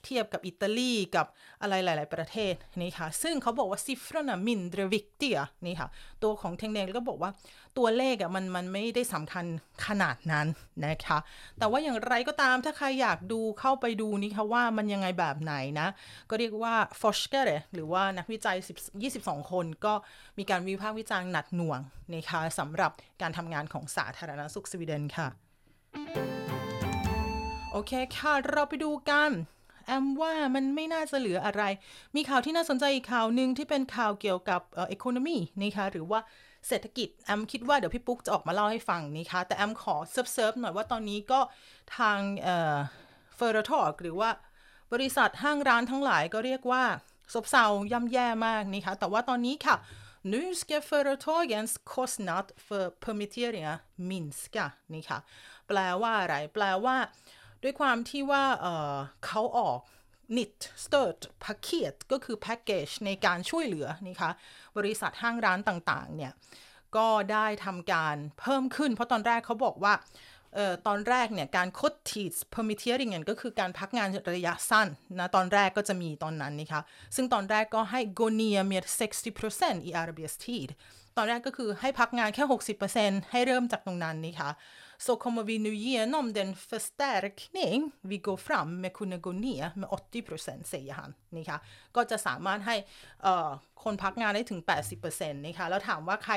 [0.04, 1.26] เทียบกับอิตาลีกับ
[1.62, 5.88] อะไรหลาย ๆ ประเทศนี่ค่ะซึ่งเขาบอกว่า siffrorna mindre viktiga นี่ค่ะ
[6.22, 7.30] ตัวของเทงเนลก็บอกว่า
[7.78, 9.44] ตัวเลขอะมันมันไม่ได้สำคัญ
[9.86, 10.46] ขนาดนั้น
[10.86, 11.18] นะคะ
[11.58, 15.88] แต่ว่าอย่างไรก็ตามถ้าใครอยากดูเข้าไปดูนี่ค่ะว่ามันยังไงแบบไหนนะ
[16.30, 19.94] ก็เรียกว่า forskare หรือว่านักวิจัย10 22 คนก็
[20.38, 21.80] มีการวิพากษ์วิจารณ์หนักหน่วง
[22.12, 22.90] นะคะสำหรับ
[23.22, 26.45] การทำงานของสาธารณสุขสวีเดนค่ะ
[27.78, 29.30] โอเคค่ะ เราไปดูกัน
[29.86, 31.62] แอมว่ามันไม่น่าจะเหลืออะไร
[32.16, 36.20] มีข่าวที่น่าสนใจอีกข่าวหนึ่งที่เป็นข่าวเกี่ยวกับเอ่อ economy นะคะหรือว่า
[36.68, 41.40] เศรษฐกิจ แอมคิดว่าเดี๋ยวพี่ปุ๊กจะออกมาเล่าให้ฟังนะคะ แต่แอมขอเซิร์ฟเซิร์ฟหน่อยว่าตอนนี้ก็
[41.98, 42.76] ทางเอ่อ
[43.36, 44.30] företag หรือว่า
[44.92, 46.84] บริษัทห้างร้านทั้งหลายก็เรียกว่า
[47.32, 49.76] ซบเซาย่ำแย่มากนะคะ แต่ว่าตอนนี้ค่ะ
[50.32, 53.76] Nu ska företagens kostnad för permitteringar
[54.08, 55.18] minska นี่ค่ะ
[55.68, 56.96] แปลว่าอะไร แปลว่า
[57.66, 58.44] ด้วยความที่ว่า
[59.26, 59.78] เขาออก
[60.36, 64.30] nytt stödpaket ก็คือแพ็กเกจในการช่วยเหลือนี่คะ
[64.76, 66.32] บริษัทห้างร้านต่างๆ เนี่ย
[66.96, 69.94] ก็ได้ทำการเพิ่มขึ้น เพราะตอนแรกเขาบอกว่า
[70.56, 76.82] ออตอนแรกเนี่ยการคดทีส permitteringen ก็คือการพักงานระยะสั้นนะตอนแรกก็จะมีตอนนั้นนะคะ
[77.16, 78.84] ซึ่งตอนแรกก็ให้ gå ner med
[79.36, 80.46] 60% i r b s t
[81.16, 82.44] ตอนแรกก็คือให้พักงานแค่
[82.86, 84.50] 60%ให้เริ่มจากตรงนั้นนะคะ
[84.98, 89.88] så kommer vi nu genom den förstärkning vi går fram med kunna gå ner med
[89.88, 91.58] 80% säger han นะคะ
[91.96, 92.76] ก็จะสามารถให้
[93.82, 94.60] คนพักงานได้ถึง
[95.02, 96.34] 80%นะคะแล้วถามว่าใคร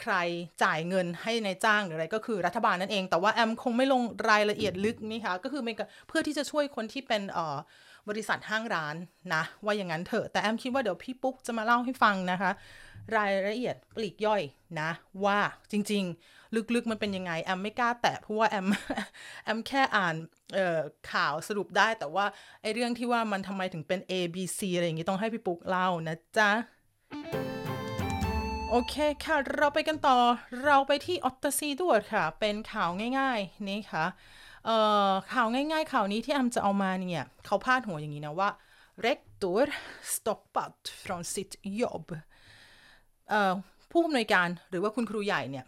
[0.00, 0.14] ใคร
[0.62, 5.62] จ่ายเงินให้ในจ้างหรืออะไรก็คือรัฐบาลนั่นเอง แต่ว่าแอมคงไม่ลงรายละเอียดลึกนี่ค่ะก็คือ
[6.08, 7.22] เพื่อที่จะช่วยคนที่เป็น
[8.08, 8.96] บริษัทห้างร้าน
[9.34, 12.50] นะว่าอย่างนั้นเถอะ แต่แอมคิดว่าเดี๋ยวพี่ปุ๊กจะมาเล่าให้ฟังนะคะ
[13.16, 14.42] รายละเอียดปลีกย่อย
[14.80, 14.90] นะ
[15.24, 15.38] ว่า
[15.72, 16.37] จริงๆ
[16.74, 18.66] ลึกๆมันเป็นยังไง แอมไม่กล้าแตะเพราะว่าแอม
[19.44, 20.14] แอมแค่อ่าน
[21.12, 22.26] ข่าวสรุปได้แต่ว่า
[22.62, 26.50] ไอเรื่องที่ว่ามันทำไมถึงเป็น A B C อะไรอย่างงี้ต้องให้พี่ปุ๊กเล่านะจ๊ะ
[28.70, 30.18] โอเคค่ะ เราไปกันต่อ
[30.64, 34.04] เราไปที่ออตตซีด้วยค่ะ เป็นข่าวง่ายๆนี่ค่ะ
[34.66, 34.76] เอ่
[35.08, 38.50] อข่าวง่ายๆข่าวนี้ที่แอมจะเอามาเนี่ย เขาพาดหัวอย่างนี้นะว่า
[39.06, 39.62] rektor
[40.12, 42.06] stoppat från sitt jobb
[43.30, 43.52] เอ่อ
[43.90, 45.64] ผู้อำนวยการหรือว่าคุณครูใหญ่เนี่ย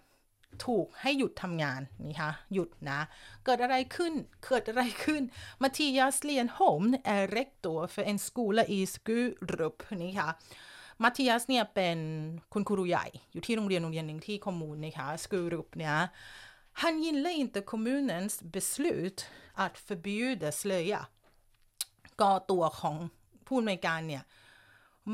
[0.66, 3.00] ถูกให้หยุดทำงานนี่คะหยุดนะ
[3.44, 4.12] เกิดอะไรขึ้น
[4.44, 5.22] เกิดอะไรขึ้น
[5.62, 6.84] Mattias Lenholm
[7.16, 10.28] är rektor för en skola i Skurup นี่คะ
[11.02, 11.98] มัธยัสเนี่ยเป็น
[12.52, 15.96] คุณครูใหญ่อยู่ที่โรงเรียนโรงเรียนหนึ่งที่คอมมูนนะคะสกูรุปเนี่ย
[16.80, 19.18] Han gillar inte kommunens beslut
[19.64, 21.00] att förbjuda slöja
[22.20, 22.96] ก็ตัวของ
[23.46, 24.22] ผู้อำนวยการเนี่ย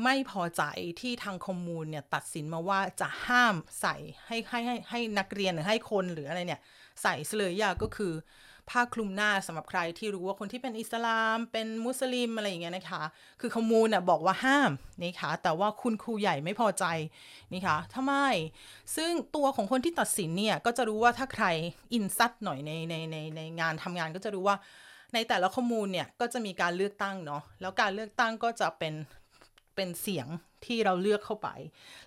[0.03, 0.63] ไม่พอใจ
[1.01, 3.95] ที่ทางคอมมูนเนี่ยตัดสินมาว่าจะห้ามใส่
[4.27, 6.61] ให้ให้ให้ให้นักเรียนหรือให้คนหรืออะไรเนี่ย
[7.01, 8.13] ใส่เสลยยาก็คือ
[8.69, 13.03] ผ้าคลุมหน้าสำหรับใครที่รู้ว่าคนที่เป็นอิสลาม เป็นมุสลิมอะไรอย่างเงี้ยนะคะ
[13.41, 14.71] คือขมูลน่ะบอกว่าห้าม
[15.03, 16.85] นะคะแต่ว่าคุณครูใหญ่ไม่พอใจ
[17.53, 18.13] นี่คะทำไม
[18.95, 21.45] ซึ่งตัวของคนที่ตัดสินเนี่ย ก็จะรู้ว่าถ้าใคร
[21.93, 24.57] อินซัดหน่อยในในในในงานทำงานก็จะรู้ว่า
[25.13, 28.93] ในแต่ละข้อมูลเนี่ยก็จะมีการเลือกตั้งเนาะแล้วการเลือกตั้งก็จะเป็น
[29.77, 30.27] เป็นเสียง
[30.65, 31.49] ที่เราเลือกเข้าไป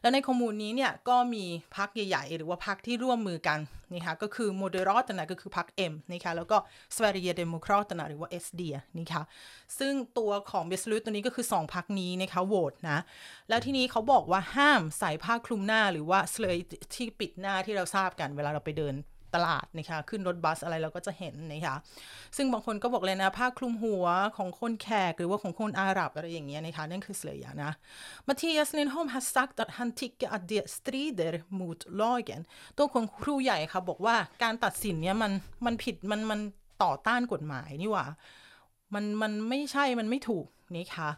[0.00, 1.44] แล้วในข้อมูลนี้เนี่ยก็มี
[1.76, 3.58] พรรคใหญ่ๆ หรือว่าพรรคที่ร่วมมือกัน
[3.94, 6.56] นะคะก็คือโมเดรอตนะก็คือพัก M นะคะแล้วก็
[6.96, 8.62] Sverigedemokraterna หรือว่า SD
[8.98, 9.22] นะคะ
[9.78, 12.98] ซึ่งตัวของ beslut ตัวนี้ก็คือ 2 พรรคนี้นะคะโหวตนะ
[13.48, 16.56] แล้วที่นี้เขาบอกว่าห้ามใส่ผ้าคลุมหน้าหรือว่า slöja
[16.94, 18.94] ที่ปิดหน้าที่เราทราบกันเวลาเราไปเดิน
[19.34, 21.76] ตลาดนะคะขึ้นรถบัสอะไรเราก็จะเห็นนะคะ
[22.36, 27.72] ซึ่งบางคนก็บอกเลยนะผ้าคลุมหัวของคนแขกหรือว่าของคนอาหรับอะไรอย่างเงี้ยนะคะนั่นคือเสลยนะ
[28.26, 32.42] Mattias Lindholm har sagt att han tycker att det strider mot lagen
[32.78, 35.32] ตัวของครูใหญ่ค่ะบอกว่าการตัดสินเนี้ยมัน
[35.66, 36.40] มันผิดมันมัน
[36.84, 38.06] ต่อต้านกฎหมายนี่ว่า
[38.94, 41.08] มันมันไม่ใช่มันไม่ถูก นะคะ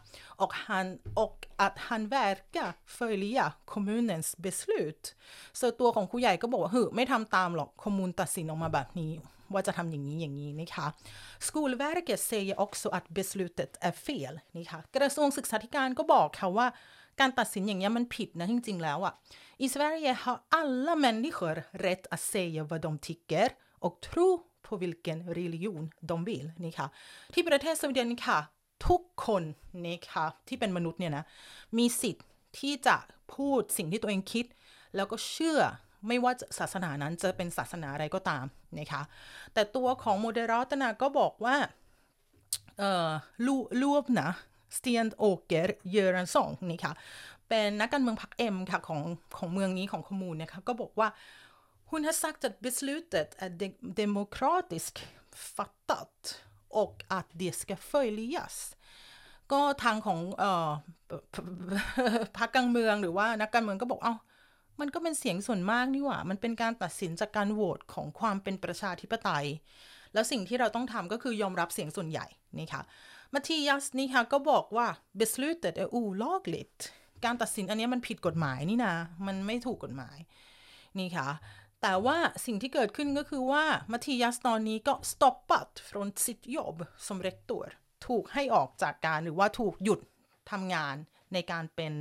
[0.43, 0.87] och han
[1.23, 5.03] och att han verkar följa kommunens beslut
[5.59, 9.11] ส่วนตัวของครูใหญ่ก็บอกว่าเฮ้ไม่ทำตามหรอกคอมมูนตัดสินออกมาแบบนี้
[9.53, 10.87] ว่าจะทำอย่างนี้อย่างนี้นะคะ
[11.47, 16.67] Skolverket säger också att beslutet är fel นี่ค่ะกระทรวงศึกษาธิการก็บอกค่ะว่า
[17.19, 19.13] การตัดสินอย่างนี้มันผิดนะจริงๆแล้วอะ
[19.65, 23.47] I Sverige har alla människor rätt att säga vad de tycker
[23.85, 24.27] och tro
[24.65, 26.87] på vilken religion de vill นี่ค่ะ
[27.33, 28.39] ที่ประเทศสวีเดนค่ะ
[28.87, 29.43] ทุกคน
[29.85, 31.23] นะคะที่เป็นมนุษย์เนี่ยนะ
[31.77, 32.25] มีสิทธิ์
[32.59, 32.97] ที่จะ
[33.35, 34.45] พูดสิ่งที่ตัวเองคิด
[34.95, 35.59] แล้วก็เชื่อ
[36.07, 38.45] ไม่ว่าศาสนานั้นจะเป็นศาสนาอะไรก็ตาม
[38.79, 39.01] นะคะ
[39.53, 41.55] แต่ตัวของ Moderaterna ก็บอกว่า
[42.79, 43.09] เอ่อ
[43.45, 44.29] ลู Loubna
[44.77, 46.93] Stensåker Göransson นี่ค่ะ
[47.47, 49.01] เป็นนักการเมืองพรรค M ค่ะของ
[49.37, 51.09] ของเมืองนี้ของ kommun นะคะก็บอกว่า
[51.89, 54.97] Hon har sagt att beslutet är de- demokratiskt
[55.57, 56.15] fattat
[56.81, 58.55] och att det ska följas.
[59.51, 60.69] ก็ทางของเอ่อ
[62.37, 64.15] พรรคการเมืองหรือว่านักการเมืองก็บอกเอา้า
[64.79, 69.47] มันก็เป็นเสียงส่วนมากนี่หว่า มันเป็นการตัดสินจากการโหวตของความเป็นประชาธิปไตย
[70.13, 72.25] แล้วสิ่งที่เราต้องทำก็คือยอมรับเสียงส่วนใหญ่
[72.59, 72.81] นี่ค่ะ
[73.33, 74.87] มาทิยัสนี่ค่ะก็บอกว่า
[75.19, 76.79] beslutet är olagligt
[77.25, 78.95] การตัดสินอันนี้มันผิดกฎหมายนี่นะ
[79.27, 80.17] มันไม่ถูกกฎหมาย
[80.99, 81.27] นี่ค่ะ
[81.85, 87.63] แต่ว่าสิ่งที่เกิดขึ้นก็คือว่ามัธยัสตอนนี้ก็ stoppat från sitt jobb som rektor
[88.07, 89.99] ถูกให้ออกจากการหรือว่าถูกหยุด
[90.51, 90.95] ทำงาน
[91.33, 91.93] ในการเป็น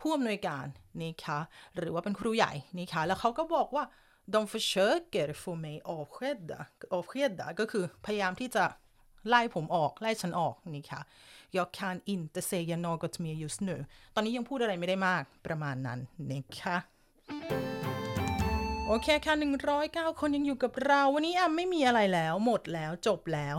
[0.00, 0.66] ผู้อำนวยการ
[1.00, 1.38] นี่ค่ะ
[1.76, 3.84] หรือว่าเป็นครูใหญ่นี่ค่ะแล้วเขาก็บอกว่า
[4.32, 6.60] de försöker få mig avskedda
[6.96, 8.64] avskedda ก็คือพยายามที่จะ
[9.28, 11.00] ไล่ผมออก ไล่ฉันออกนี่ค่ะ
[11.56, 13.76] jag kan inte säga något mer just nu
[14.14, 15.98] ตอนนี้ยังพูดอะไรไม่ได้มากประมาณนั้น
[16.30, 16.76] นะคะ
[18.88, 19.34] โอเคค่ะ
[19.76, 23.56] 109 คนยังอยู่กับเรา วันนี้อะไม่มีอะไรแล้วหมดแล้วจบแล้ว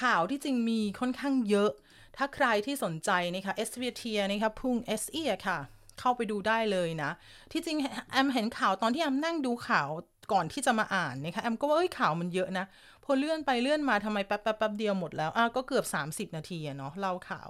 [0.00, 1.70] ข่าวที่จริงมีค่อนข้างเยอะ
[2.16, 5.58] ถ้าใครที่สนใจนะคะ s v t นะคะพุ่ง SE ค่ะ
[6.00, 7.10] เข้าไปดูได้เลยนะ
[7.52, 7.78] ที่จริง
[8.12, 9.88] แอมเห็นข่าวตอนที่แอมนั่งดูข่าว
[10.32, 12.64] ก่อนที่จะมาอ่านนะคะแอมก็ว่าเอ้ยข่าวมันเยอะนะ
[13.04, 17.48] พอเลื่อนไปเลื่อนมาทำไมแป๊บแป๊บแป๊บเดียวหมดแล้วอะก็เกือบ 30 นาทีอะเนาะเล่าข่าว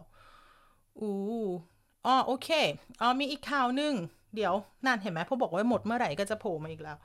[1.00, 1.14] อู้
[2.06, 2.48] อ๋อโอเค
[3.00, 3.94] อ๋อมีอีกข่าวหนึ่ง
[4.36, 4.54] เดี๋ยว
[4.86, 6.98] นั่นเห็นไหมพอบอกว่าหมดเมื่อไหร่ก็จะโผล่มาอีกแล้ว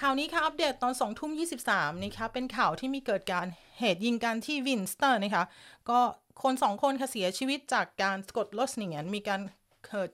[0.00, 1.32] ข่าวนี้ค่ะ อัปเดตตอน2ทุ่ม
[1.66, 3.46] 23นะคะเป็นข่าวที่มีเกิดการ
[3.78, 5.44] เหตุยิงกันที่ Vinsta นะคะ
[5.90, 6.00] ก็
[6.42, 9.40] คนสองคนค่ะเสียชีวิตจากการ skottlossning มีการ
[9.86, 10.10] เกิด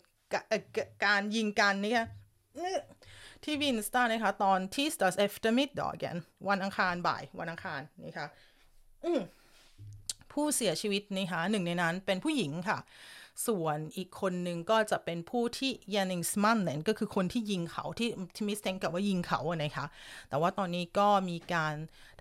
[1.07, 2.07] การยิงกันนะคะ
[3.45, 6.17] ที่ Vinsta นะคะตอน tisdags eftermiddagen
[6.49, 8.27] วันอังคารบ่ายวันอังคารนะคะ
[10.33, 12.79] ผู้เสียชีวิตนะคะหนึ่งในนั้นเป็นผู้หญิงค่ะ
[13.47, 19.87] ส่วนอีกคนหนึ่งก็จะเป็นผู้ที่ gärningsman เนี่ยก็คือคนที่ยิงเขาที่ที่ misstänka ว่ายิงเขาอะนะคะ
[20.29, 21.75] แต่ว่าตอนนี้ก็มีการ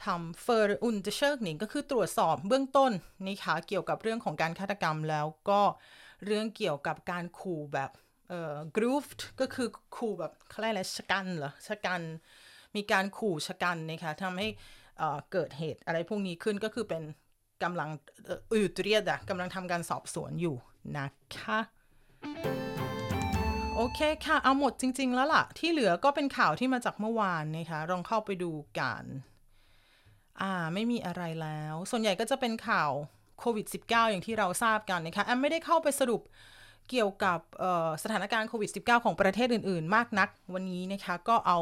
[0.06, 2.91] ทำเฟอร์อุนเดเชิร์กนิงก็คือตรวจสอบเบื้องต้น
[3.27, 5.62] นะคะเกี่ยวกับเรื่องของการฆาตกรรมแล้วก็
[6.25, 7.91] เรื่องเกี่ยวกับการขู่แบบ
[8.30, 9.06] เอ่อกรูฟ
[9.39, 12.01] ก็คือขู่แบบเขาเรียกอะไรชะกันเหรอชะกัน
[12.75, 14.47] มีการขู่ชะกันนะคะทำให้
[14.97, 17.03] เอ่อเกิดเหตุอะไรพวกนี้ขึ้นก็คือเป็น
[17.63, 17.89] กำลัง
[18.27, 20.56] อ่ออุตเรียดอะกำลังทำการสอบสวนอยู่
[20.97, 21.60] นะคะ
[23.76, 29.04] โอเคค่ะ เอาหมดจริง ๆ แล้วล่ะ ที่เหลือก็เป็นข่าวที่มาจากเมื่อวานนะคะลองเข้าไปดูกัน
[30.41, 32.91] อ่าไม่มีอะไรแล้ว ส่วนใหญ่ก็จะเป็นข่าว
[33.39, 36.21] โควิด -19 อย่างที่เราทราบกันนะคะแอมไม่ได้เข้าไปสรุป
[36.89, 37.39] เกี่ยวกับ
[38.04, 41.60] สถานการณ์โควิด -19 ของประเทศอื่น ๆ มากนักวันนี้นะคะ ก็เอา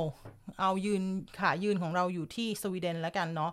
[0.59, 1.03] เอายืน
[1.39, 3.51] ขายืนของเราอยู่ที่สวีเดนแล้วกันเนาะ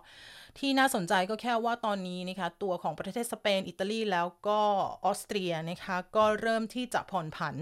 [0.59, 4.61] ที่น่าสนใจก็แค่ว่าตอนนี้นะคะ ตัวของประเทศสเปน อิตาลีแล้วก็
[5.05, 7.55] ออสเตรียนะคะ ก็เริ่มที่จะผ่อนผัน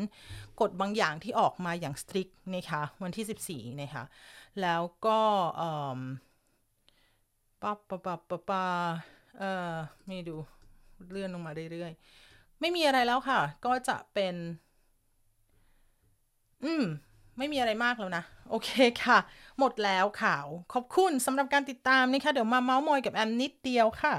[0.62, 3.26] กฎบางอย่างที่ออกมาอย่างสตริกนะคะ วันที่
[3.70, 4.04] 14 นะคะ
[4.62, 5.20] แล้วก็
[7.62, 8.52] ปั๊บปั๊บปั๊บปั๊บ
[9.40, 9.74] เอ่อ
[10.08, 10.36] ไม่ดู
[11.10, 14.36] เลื่อนลงมาเรื่อยๆ ไม่มีอะไรแล้วค่ะ ก็จะเป็น
[16.64, 16.84] อืม
[17.38, 18.70] ไม่มีอะไรมากแล้วนะ โอเค
[19.04, 19.20] ค่ะ
[19.60, 24.14] หมดแล้วข่าว ขอบคุณสำหรับการติดตามนะคะ เดี๋ยวมาเมาส์มอยกับแอมนิดเดียวค่ะ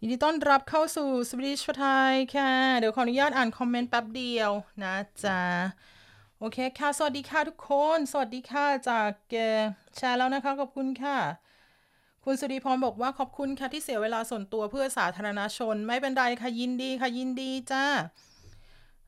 [0.00, 4.50] ยินดีต้อนรับเข้าสู่สวิชไทยค่ะ เดี๋ยวขออนุญาตอ่านคอมเมนต์แป๊บเดียว
[4.82, 5.40] นะจ๊ะ
[6.38, 9.10] โอเคค่ะ สวัสดีค่ะทุกคน สวัสดีค่ะจาก
[9.96, 11.18] แชร์แล้วนะคะ ขอบคุณค่ะ
[12.28, 17.84] คุณสุริพรบอกว่าขอบคุณค่ะที่เสียเวลาส่วนตัวเพื่อสาธารณชน ไม่เป็นไรค่ะยินดีค่ะยินดีจ้า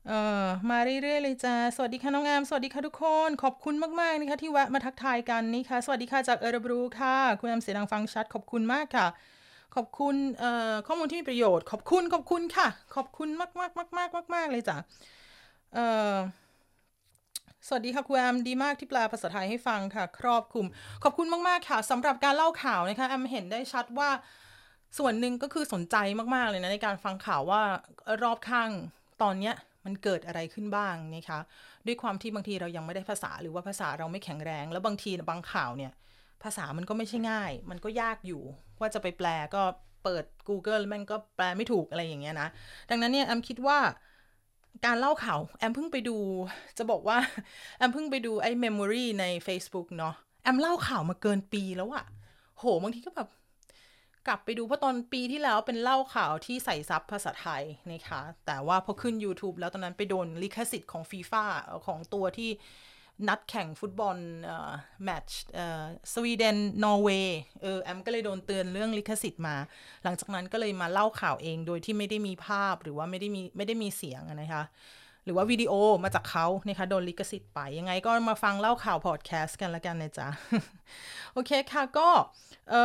[0.07, 9.07] เอ่อมาเรื่อยๆเลยจ้าสวัสดีค่ะน้องแอมสวัสดีค่ะทุกคน ขอบคุณมากๆนะคะที่แวะมาทักทายกันนี่ค่ะ สวัสดีค่ะจากเออร์บรูค่ะ คุณแอมเสียงดังฟังชัด ขอบคุณมากค่ะ
[9.75, 14.77] ขอบคุณเอ่อข้อมูลที่มีประโยชน์ ขอบคุณขอบคุณค่ะ ขอบคุณมากมากมากมากมากมากเลยจ้ะ
[15.73, 16.15] เอ่อ
[17.71, 20.65] สวัสดีค่ะคุณแอมดีมากที่แปลภาษาไทยให้ฟังค่ะ ครอบคลุม
[21.03, 24.09] ขอบคุณมากๆค่ะสำหรับการเล่าข่าวนะคะแอมเห็นได้ชัดว่า
[24.97, 25.95] ส่วนหนึ่งก็คือสนใจ
[26.35, 27.61] มากๆเลยนะในการฟังข่าวว่า
[28.23, 28.69] รอบข้าง
[29.21, 29.55] ตอนเนี้ย
[29.85, 31.39] มันเกิดอะไรขึ้นบ้างนะคะ
[31.85, 35.91] ด้วยความที่บางทีเรายังไม่ได้ภาษาหรือว่าภาษาเราไม่แข็งแรง แล้วบางทีบางข่าวเนี่ย
[36.43, 38.41] ภาษามันก็ไม่ใช่ง่าย มันก็ยากอยู่
[38.79, 39.61] ว่าจะไปแปลก็
[40.03, 42.47] เปิด Google แล้วมันก็แปลไม่ถูกอะไรอย่างเงี้ยนะ
[42.89, 43.77] ดังนั้นเนี่ยแอมคิดว่า
[44.85, 46.17] การเล่าข่าวแอมเพิ่งไปดู
[46.77, 47.17] จะบอกว่า
[47.77, 52.05] แอมเพิ่งไปดูไอ้ memory ใน Facebook เนาะแอมเล่าข่าวมาเกินปีแล้วอะ
[52.57, 53.29] โหบางทีก็แบบ
[54.27, 61.43] กลับไปดูเพราะตอนปีที่แล้วเป็นเล่าข่าวที่ใส่ซับภาษาไทยนะคะ แต่ว่าพอขึ้น YouTube แล้วตอนนั้นไปโดนลิขสิทธิ์ของฟีฟ่า
[61.85, 62.49] ของตัวที่
[63.27, 64.17] นัดแข่งฟุตบอล
[65.03, 65.41] แมตช์
[66.13, 69.55] สวีเดนนอร์เวย์เออแอมก็เลยโดนเตือนเรื่องลิขสิทธิ์มา
[70.03, 74.63] หลังจากนั้นก็เลยมาเล่าข่าวเองโดยที่ไม่ได้มีภาพหรือว่าไม่ได้มีไม่ได้มีเสียงนะคะ
[75.25, 80.27] หรือว่าวิดีโอมาจากเขานะคะโดนลิขสิทธิ์ไป ยังไงก็มาฟังเล่าข่าวพอดแคสต์กันละกันนะจ๊ะ
[81.33, 82.09] โอเคค่ะก็
[82.69, 82.75] เอ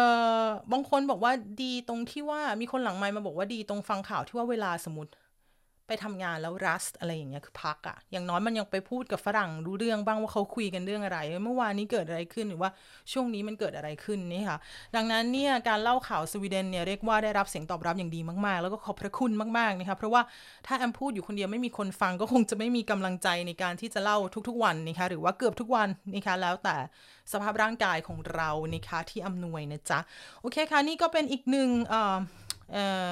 [0.43, 5.11] อบางคนบอกว่าดีตรงที่ว่ามีคนหลังไมค์มาบอกว่าดีตรงฟังข่าวที่ว่าเวลาสมมติ
[5.87, 12.71] ไปทำงานแล้วรัสอะไรอย่างเงี้ยคือพักอะอย่างน้อยมันยังไปพูดกับฝรั่งรู้เรื่องบ้างว่าเขาคุยกันเรื่องอะไร เมื่อวานนี้เกิดอะไรขึ้นหรือว่า
[13.13, 14.59] ช่วงนี้มันเกิดอะไรขึ้นนี่ค่ะ
[14.97, 20.23] ดังนั้นเนี่ยการเล่าข่าวสวีเดนเนี่ยเรียกว่าได้รับเสียงตอบรับอย่างดีมากๆ แล้วก็ขอบพระคุณมากๆนะคะเพราะว่า
[20.67, 24.19] ถ้าแอมพูดอยู่คนเดียวไม่มีคนฟังก็คงจะไม่มีกำลังใจในการที่จะเล่า
[24.49, 26.77] ทุกๆวันนะคะหรือว่าเกือบทุกวันนะคะแล้วแต่
[27.33, 29.99] สภาพร่างกายของเรานะคะที่อำนวยนะจ๊ะ
[30.41, 32.17] โอเคค่ะนี่ก็เป็นอีกหนึ่งเอ่อ
[32.73, 33.11] เอ่อ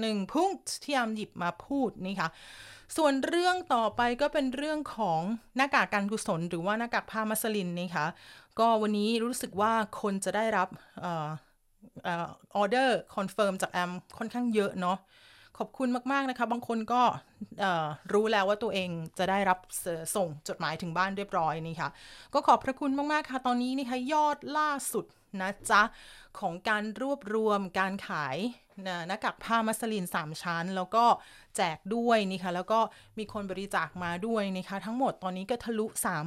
[0.00, 0.50] หนึ่ง punkt
[0.84, 2.28] ที่แอมหยิบมาพูดนี่ค่ะ
[2.96, 5.20] ส่วนเรื่องต่อไปก็เป็นเรื่องของ
[5.56, 8.06] หน้ากากการกุศล หรือว่าหน้ากากผ้ามัสลินนี่ค่ะ
[8.58, 10.68] ก็วันนี้รู้สึกว่าคนจะได้รับ
[11.04, 14.98] order confirm จากแอมค่อนข้างเยอะเนาะ
[15.58, 17.02] ขอบคุณมาก ๆ นะคะ บางคนก็
[18.12, 19.58] รู้แล้วว่าตัวเองจะได้รับ
[20.16, 21.90] ส่งจดหมายถึงบ้านเรียบร้อยนี่ค่ะ
[22.34, 25.06] ก็ขอบพระคุณมาก ๆ ค่ะ ตอนนี้นี่ค่ะยอดล่าสุด
[25.40, 25.82] นะจ๊ะ
[26.40, 28.36] ของการรวบรวมการขาย
[29.06, 31.04] หน้ากากผ้ามัสลิน 3 ชั้น แล้วก็
[31.56, 32.80] แจกด้วยนี่ค่ะแล้วก็
[33.18, 35.86] มีคนบริจาคมาด้วยนะคะทั้งหมดตอนนี้ก็ทะลุ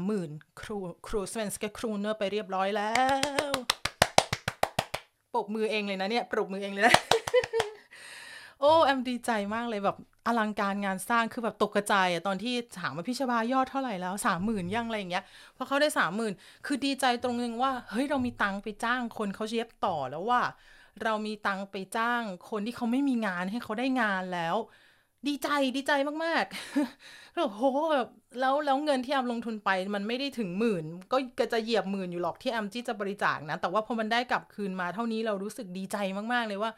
[0.10, 0.78] 30,000 ครู
[1.08, 2.94] ครูสเวนสกครูเนอร์ไปเรียบร้อยแล้
[3.52, 3.54] ว
[5.34, 6.96] ปรบมือเองเลยนะเนี่ยปรบมือเองเลยนะ
[8.60, 15.24] โอ้แอมดีใจมากเลยแบบอลังการงานสร้างคือแบบตกกระจายอะตอนที่ถามว่าพี่ชบายอดเท่าไหร่แล้วสามหมื่นยังอะไรอย่างเงี้ย
[15.58, 16.34] พอเขาได้สามหมื่น
[16.66, 20.42] คือดีใจตรงนึงว่า เฮ้ยเรามีตังค์ไปจ้างคนเขาเย็บต่อแล้วว่า
[21.02, 24.58] เรามีตังไปจ้าง คนที่เขาไม่มีงานให้เขาได้งานแล้ว
[25.28, 25.92] ดีใจดีใจ
[26.26, 28.06] มากๆแบบโหแบบ
[28.38, 30.86] แล้วแล้วเงินที่แอมลงทุนไปมันไม่ได้ถึงหมื่น
[31.40, 35.96] ก็จะเหยียบหมื่นอยู่หรอกที่แอมจี้จะบริจาคนะ แต่ว่าพอมันได้กลับคืนมาเท่านี้เรารู้สึกดีใจ
[36.34, 36.72] มากๆเลยว่า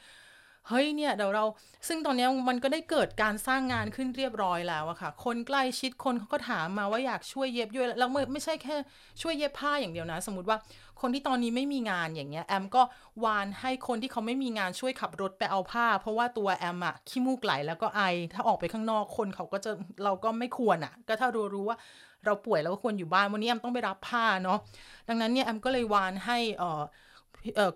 [0.69, 1.45] เฮ้ยเนี่ยเดี๋ยวเรา
[1.87, 8.75] ซึ่งตอนนี้มันก็ได้เกิดการสร้างงานขึ้นเรียบร้อยแล้วอะค่ะ คนใกล้ชิดคนเขาก็ถามมาว่าอยากช่วยเย็บด้วยแล้วไม่ไม่ใช่แค่
[9.21, 10.57] ช่วยเย็บผ้าอย่างเดียวนะ สมมติว่า
[11.01, 12.83] คนที่ตอนนี้ไม่มีงานอย่างเงี้ยแอมก็
[13.25, 18.01] วานให้คนที่เขาไม่มีงานช่วยขับรถไปเอาผ้า เพราะว่าตัวแอมอะขี้มูกไหลแล้วก็ไอ
[18.33, 19.71] ถ้าออกไปข้างนอกคนเขาก็จะ
[20.03, 21.77] เราก็ไม่ควรอะก็ถ้ารู้รู้ว่า
[22.25, 24.57] เราป่วยเราก็ควรอยู่บ้านวันนี้แอมต้องไปรับผ้าเนาะ
[25.07, 26.81] ดังนั้นเนี่ยแอมก็เลยวานให้เอ่อ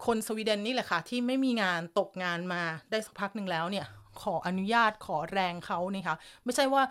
[0.05, 3.85] คนสวีเดนนี่แหละค่ะ ที่ไม่มีงานตกงานมาได้สักพักหนึ่งแล้วเนี่ย
[4.21, 6.83] ขออนุญาตขอแรงเขานี่ค่ะ ไม่ใช่ว่า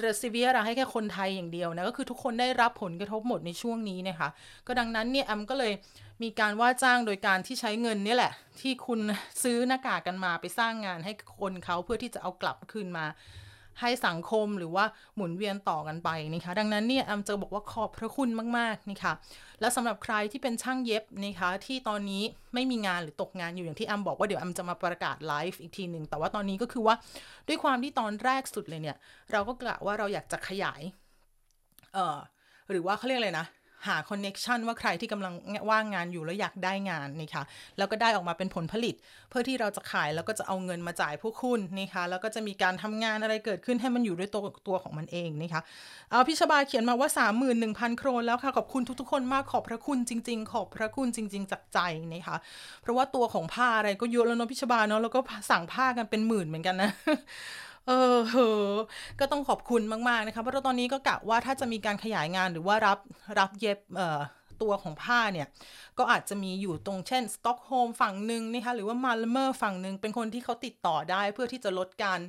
[0.00, 4.28] เรซิเวียร์ให้แค่คนไทยอย่างเดียวนะ ก็คือทุกคนได้รับผลกระทบหมดในช่วงนี้นะคะ
[4.66, 5.72] ก็ดังนั้นเนี่ยแอมก็เลย
[6.22, 9.00] มีการว่าจ้างโดยการที่ใช้เงินนี่แหละ ที่คุณ
[9.42, 13.04] ซื้อหน้ากากกันมาไปสร้างงานให้คนเขาเพื่อที่จะเอากลับคืนมา
[13.80, 14.84] ให้สังคมหรือว่า
[15.16, 19.12] หมุนเวียนต่อกันไปนะคะดังนั้นเนี่ยแอมจะบอกว่าขอบพระคุณมากๆนี่ค่ะ
[19.60, 22.22] และสำหรับใครที่เป็นช่างเย็บนะคะที่ตอนนี้
[22.54, 26.94] ไม่มีงานหรือตกงานอยู่อย่างที่แอมบอกว่าเดี๋ยวแอมจะมาประกาศไลฟ์อีกทีหนึ่งแต่ว่าตอนนี้ก็คือว่า
[27.48, 28.96] ด้วยความที่ตอนแรกสุดเลยเนี่ย
[29.32, 30.82] เราก็กะว่าเราอยากจะขยาย
[31.94, 32.18] เอ่อ
[32.70, 33.46] หรือว่าเขาเรียกอะไรนะ
[33.86, 35.34] หาคอนเน็ชันว่าใครที่กำลัง
[35.70, 37.44] ว่างงานอยู่แล้วอยากได้งานนี่ค่ะ
[37.78, 38.94] แล้วก็ได้ออกมาเป็นผลผลิต
[39.30, 45.62] เพื่อที่เราจะขายแล้วก็จะเอาเงินมาจ่ายพวกคุณนี่ค่ะแล้วก็จะมีการทำงานอะไรเกิดขึ้นให้มันอยู่ด้วยตัวตัวของมันเองนี่ค่ะ
[46.10, 47.08] เอาพิชบาเขียนมาว่า
[47.54, 51.78] 31,000 โครนแล้วค่ะ ขอบคุณทุกๆ คนมากขอบพระคุณจริง ๆ ขอบพระคุณจริง ๆ จากใจ
[52.12, 52.36] นะคะ
[52.82, 56.90] เพราะว่าตัวของผ้าอะไรก็เยอะแล้วเนาะพี่ชบาเนาะแล้วก็สั่งผ้ากันเป็นหมื่นเหมือนกันนะ
[57.90, 58.36] เออเฮ
[58.72, 58.74] อ
[59.20, 62.98] ก็ต้องขอบคุณมากๆนะคะเพราะตอนนี้ก็กะว่าถ้าจะมีการขยายงานหรือว่ารับ
[63.38, 64.20] รับเย็บเอ่อ
[64.62, 65.46] ตัวของผ้าเนี่ย
[65.98, 72.20] ก็อาจจะมีอยู่ตรงเช่นสต็อกโฮล์มฝั่งหนึ่งนะคะหรือว่า Malmö ฝั่งหนึ่งเป็นคนที่เขาติดต่อได้เพื่อที่จะลดการ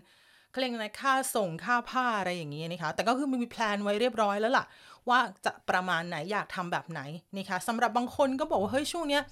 [0.52, 4.66] เขาเรียกอะไรค่าส่งค่าผ้าอะไรอย่างนี้นะคะ แต่ก็คือมี plan ไว้เรียบร้อยแล้วล่ะ
[5.10, 7.02] ว่าจะประมาณไหนอยากทำแบบไหน
[7.36, 9.24] นะคะสำหรับบางคนก็บอกว่าเฮ้ยช่วงเนี้ย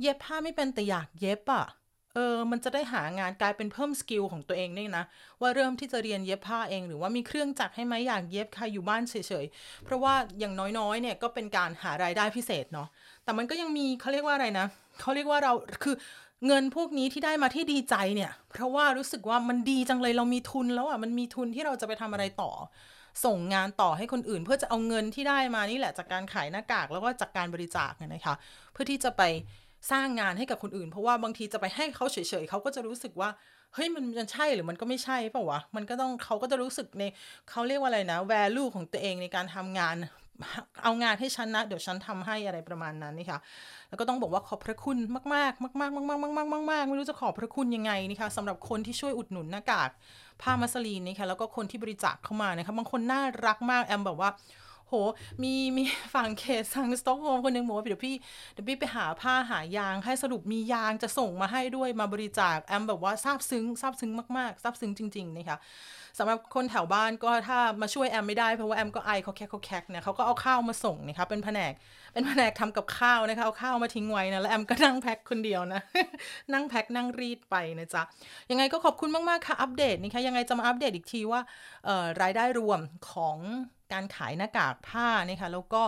[0.00, 1.64] เย็บผ้าไม่เป็นแต่อยากเย็บอะ
[2.14, 5.04] เออ มันจะได้หางานกลายเป็นเพิ่มสกิลของตัวเองเนี่ยนะ
[5.40, 12.88] ว่าเริ่มที่จะเรียนเย็บผ้าเอง หรือว่ามีเครื่องจักรให้ไหมอยากเย็บใครอยู่บ้านเฉยๆ เพราะว่าอย่างน้อยๆ เนี่ยก็เป็นการหารายได้พิเศษเนาะ
[13.24, 14.66] แต่มันก็ยังมีเขาเรียกว่าอะไรนะ
[15.00, 15.94] เขาเรียกว่าเราคือ
[16.46, 22.52] เงินพวกนี้ที่ได้มาที่ดีใจเนี่ย เพราะว่ารู้สึกว่ามันดีจังเลยเรามีทุนแล้วอะมันมีทุนที่เราจะไปทำอะไรต่อ
[23.24, 28.34] ส่งงานต่อให้คนอื่น เพื่อจะเอาเงินที่ได้มานี่แหละจากการขายหน้ากากแล้วก็จากการบริจาคเนี่ยนะคะ
[28.72, 29.22] เพื่อที่จะไป
[29.90, 33.30] สร้างงานให้กับคนอื่น เพราะว่าบางทีจะไปให้เขาเฉยๆเขาก็จะรู้สึกว่า
[33.74, 37.02] เฮ้ยมันมันใช่หรือมันก็ไม่ใช่เปล่าวะมันก็ต้องเขาก็จะรู้สึกใน
[37.50, 39.96] เขาเรียกว่าอะไรนะ value ของตัวเองในการทำงาน
[40.84, 43.38] เอางานให้ฉันนะ เดี๋ยวฉันทำให้อะไรประมาณนั้นนี่ค่ะ
[43.88, 44.98] แล้วก็ต้องบอกว่าขอบพระคุณ
[45.34, 49.90] มากๆมากๆ มากๆมากๆมากๆมากๆไม่รู้จะขอบพระคุณยังไงนี่ค่ะสำหรับคนที่ช่วยอุดหนุนหน้ากาก
[50.42, 54.30] ผ้ามัสลินนี่ค่ะแล้วก็คนที่บริจาคเข้ามานะคะบางคนน่ารักมากแอมแบบว่า
[54.92, 54.98] โห
[55.42, 55.84] มีมี
[56.14, 58.14] ฝั่งเคสทางสต็อกโฮล์มคนหนึ่งบอกว่าเดี๋ยวพี่
[58.52, 65.58] เดี๋ยวพี่ไปหาผ้าหายาง ให้สรุปมียางจะส่งมาให้ด้วยมาบริจาคแอมแบบว่าซาบซึ้งซาบซึ้งมากๆซาบซึ้งจริงๆนะคะ
[66.18, 71.72] สำหรับคนแถวบ้านก็ถ้ามาช่วยแอมไม่ได้เพราะว่าแอมก็ไอค็อกแค็กค็อกแค็กเนี่ยเขาก็เอาข้าวมาส่งนะคะเป็นแผนก
[72.12, 75.80] เป็นแผนกทำกับข้าวนะคะเอาข้าวมาทิ้งไว้นะแล้วแอมก็นั่งแพ็คคนเดียวนะ
[76.52, 78.02] นั่งแพ็คนั่งรีดไปนะจ๊ะ
[78.50, 81.40] ยังไงก็ขอบคุณมากๆค่ะอัปเดตนะคะยังไงจะมาอัปเดตอีกทีว่า
[82.22, 82.80] รายได้รวม
[83.10, 83.36] ของ
[83.92, 85.82] การขายหน้ากากผ้านะคะแล้วก็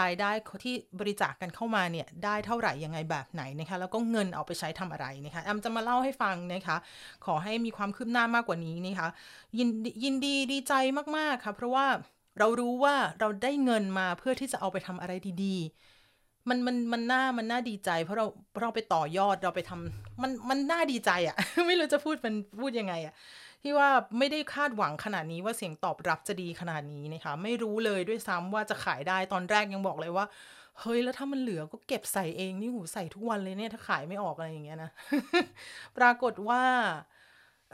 [0.00, 0.30] รายได้
[0.64, 6.76] ที่บริจาคกันเข้ามาเนี่ยได้เท่าไหร่ยังไงแบบไหนนะคะแล้วก็เงินเอาไปใช้ทำอะไรนะคะแอมจะมาเล่าให้ฟังนะคะ
[7.26, 9.08] ขอให้มีความคืบหน้ามากกว่านี้นะคะ
[9.58, 9.68] ยิน
[10.04, 10.72] ยินดีดีใจ
[11.16, 11.86] มากๆค่ะเพราะว่า
[12.38, 15.12] เรารู้ว่าเราได้เงินมาเพื่อที่จะเอาไปทำอะไร
[15.44, 18.26] ดีๆ มันมันมันน่ามันน่าดีใจเพราะเรา
[18.60, 21.36] เราไปต่อยอดเราไปทำมันมันน่าดีใจอะ่ะ
[21.66, 23.14] ไม่รู้จะพูดมันพูดยังไงอะ่ะ
[23.62, 23.88] ที่ว่า
[24.18, 30.26] ไม่ได้คาดหวังขนาดนี้ว่าเสียงตอบรับจะดีขนาดนี้นะคะไม่รู้เลยด้วยซ้ำว่าจะขายได้ตอนแรกยังบอกเลยว่า
[30.80, 34.90] เฮ้ยแล้วถ้ามันเหลือก็เก็บใส่เองนี่หูใส่ทุกวันเลยเนี่ยถ้าขายไม่ออกอะไรอย่างเงี้ยนะ
[35.96, 36.62] ปรากฏว่า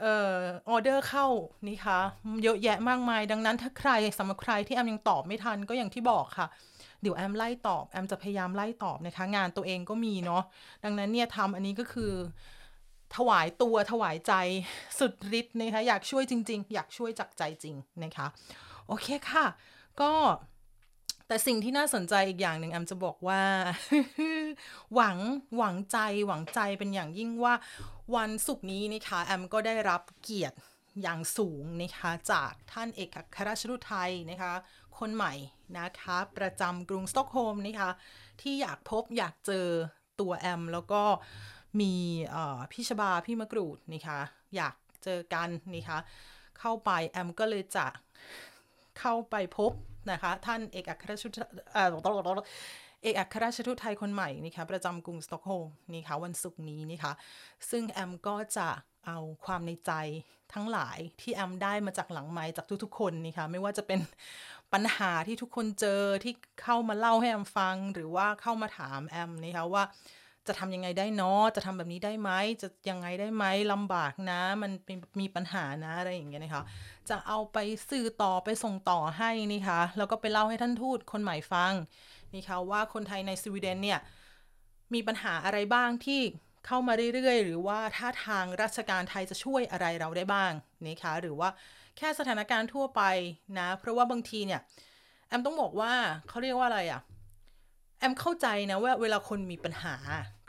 [0.01, 0.37] เอ่อ
[0.69, 1.25] ออเดอร์เข้า
[1.67, 1.99] นี่คะ
[2.43, 6.47] เยอะแยะมากมาย ดังนั้นถ้าใครสำหรับใครที่แอมยังตอบไม่ทันก็อย่างที่บอกค่ะ
[7.01, 10.43] เดี๋ยวแอมไล่ตอบ แอมจะพยายามไล่ตอบนะคะ งานตัวเองก็มีเนาะ
[10.83, 12.11] ดังนั้นเนี่ยทำอันนี้ก็คือ
[13.15, 14.33] ถวายตัวถวายใจ
[14.99, 18.27] สุดฤทธิ์นะคะอยากช่วยจริง ๆ อยากช่วยจากใจจริงนะคะ
[18.87, 19.45] โอเคค่ะ
[20.01, 20.11] ก็
[21.27, 23.41] แต่สิ่งที่น่าสนใจอีกอย่างหนึ่งแอมจะบอกว่า
[24.93, 25.17] หวัง
[25.57, 25.97] หวังใจ
[26.27, 27.53] หวังใจเป็นอย่างยิ่งว่า
[28.15, 30.57] วันศุกร์นี้นะคะแอมก็ได้รับเกียรติ
[31.01, 34.53] อย่างสูงนะคะจากท่านเอกอัครราชทูตไทยนะคะ
[34.99, 35.33] คนใหม่
[35.77, 37.89] นะคะ ประจำกรุงสตอกโฮล์มนะคะ
[38.41, 39.67] ที่อยากพบอยากเจอ
[40.19, 41.01] ตัวแอม แล้วก็
[41.81, 41.93] มี
[42.71, 44.19] พี่ชบาพี่มะกรูดนะคะ
[44.55, 45.99] อยากเจอกันนะคะ
[46.59, 47.85] เข้าไปแอมก็เลยจะ
[48.99, 49.71] เข้าไปพบ
[50.11, 51.45] นะคะท่านเอกอัครราชทูต
[53.03, 57.11] เอกอัครราชทูตไทยคนใหม่นะคะประจำกรุงสตอกโฮล์มนี่ค่ะวันศุกร์นี้นะคะ
[57.69, 58.69] ซึ่งแอมก็จะ
[59.05, 59.91] เอาความในใจ
[60.53, 63.99] ทั้งหลายที่แอมได้มาจากหลังไม้จากทุกๆคนนี่ค่ะไม่ว่าจะเป็น
[64.73, 69.83] ปัญหาที่ทุกคนเจอที่เข้ามาเล่าให้แอมฟัง หรือว่าเข้ามาถามแอมนะคะว่า
[70.49, 72.29] จะทำยังไงได้เนาะจะทำแบบนี้ได้ไหม
[72.61, 74.71] จะยังไงได้ไหมลำบากนะ มัน
[75.19, 76.63] มีปัญหานะอะไรอย่างเงี้ยนะคะ
[77.09, 77.57] จะเอาไป
[77.89, 81.73] สื่อต่อไปส่งต่อให้นี่คะแล้วก็ไปเล่าให้ท่านทูตคนใหม่ฟัง
[82.33, 83.99] นี่คะว่าคนไทยในสวีเดนเนี่ย
[84.93, 86.21] มีปัญหาอะไรบ้างที่
[86.67, 90.51] เข้ามาเรื่อยๆ หรือว่าถ้าทางราชการไทยจะช่วยอะไรเราได้บ้าง
[90.85, 91.49] นี่คะหรือว่า
[91.97, 93.01] แค่สถานการณ์ทั่วไป
[93.59, 94.61] นะ เพราะว่าบางทีเนี่ย
[95.27, 95.93] แอมต้องบอกว่า
[96.29, 97.01] เขาเรียกว่าอะไรอะ่ะ
[97.99, 99.95] แอมเข้าใจนะว่าเวลาคนมีปัญหา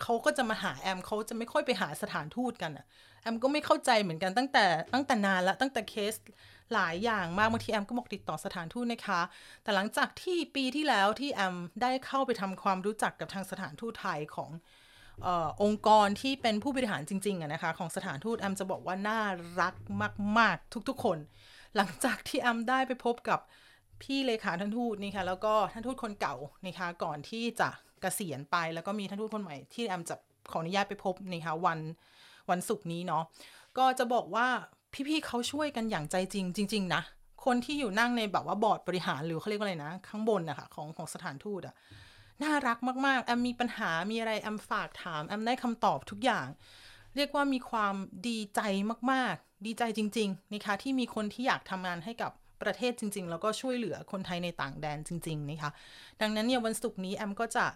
[0.03, 2.86] เขาก็จะมาหาแอมเขาจะไม่ค่อยไปหาสถานทูตกันอะ
[3.22, 6.14] แอมก็ไม่เข้าใจเหมือนกันตั้งแต่ตั้งแต่นานละตั้งแต่เคส
[6.74, 9.20] หลายอย่างมากบางทีแอมก็บอกติดต่อสถานทูตนะคะ
[9.62, 14.51] แต่หลังจากที่ปีที่แล้วที่แอมได้เข้าไปทำความรู้จักกับทางสถานทูตไทยของ
[15.26, 15.28] อ
[15.62, 19.20] องค์กรที่เป็นผู้บริหารจริงๆอะนะคะของสถานทูตแอมจะบอกว่าน่า
[19.61, 19.74] รัก
[20.38, 21.18] มาก ๆ ทุกๆคน
[21.76, 23.40] หลังจากที่แอมได้ไปพบกับ
[24.03, 26.36] พี่เลขาท่านทูตนี่ค่ะแล้วก็ท่านทูตคนเก่า
[26.66, 27.68] นะคะก่อนที่จะ
[28.05, 30.16] กะเกษียณไป แล้วก็มีท่านทูตคนใหม่ที่แอมจะ
[30.51, 31.78] ขออนุญาตไปพบนะคะวัน
[32.51, 33.24] วันศุกร์นี้เนาะ
[33.78, 34.46] ก็จะบอกว่า
[35.09, 37.03] พี่ๆเขาช่วยกันอย่างใจจริงจริง ๆ นะ
[37.44, 41.74] คนที่อยู่นั่งในแบบว่าบอร์ดบริหารหรือเขาเรียกว่าอะไรนะ ข้างบนนะคะของของสถานทูตอะ
[42.42, 46.46] น่ารักมากๆแอมมีปัญหามีอะไรแอมฝากถามแอมได้คำตอบทุกอย่าง
[47.16, 47.94] เรียกว่ามีความ
[48.28, 48.61] ดีใจ
[49.12, 52.32] มากๆ ดีใจจริง ๆนะคะที่มีคนที่อยากทำงานให้กับ
[52.62, 55.70] ประเทศจริง ๆ แล้วก็ช่วยเหลือคนไทยในต่างแดนจริง ๆ นะคะ
[56.20, 57.66] ดังนั้นเนี่ยวันศุกร์นี้แอมก็จะ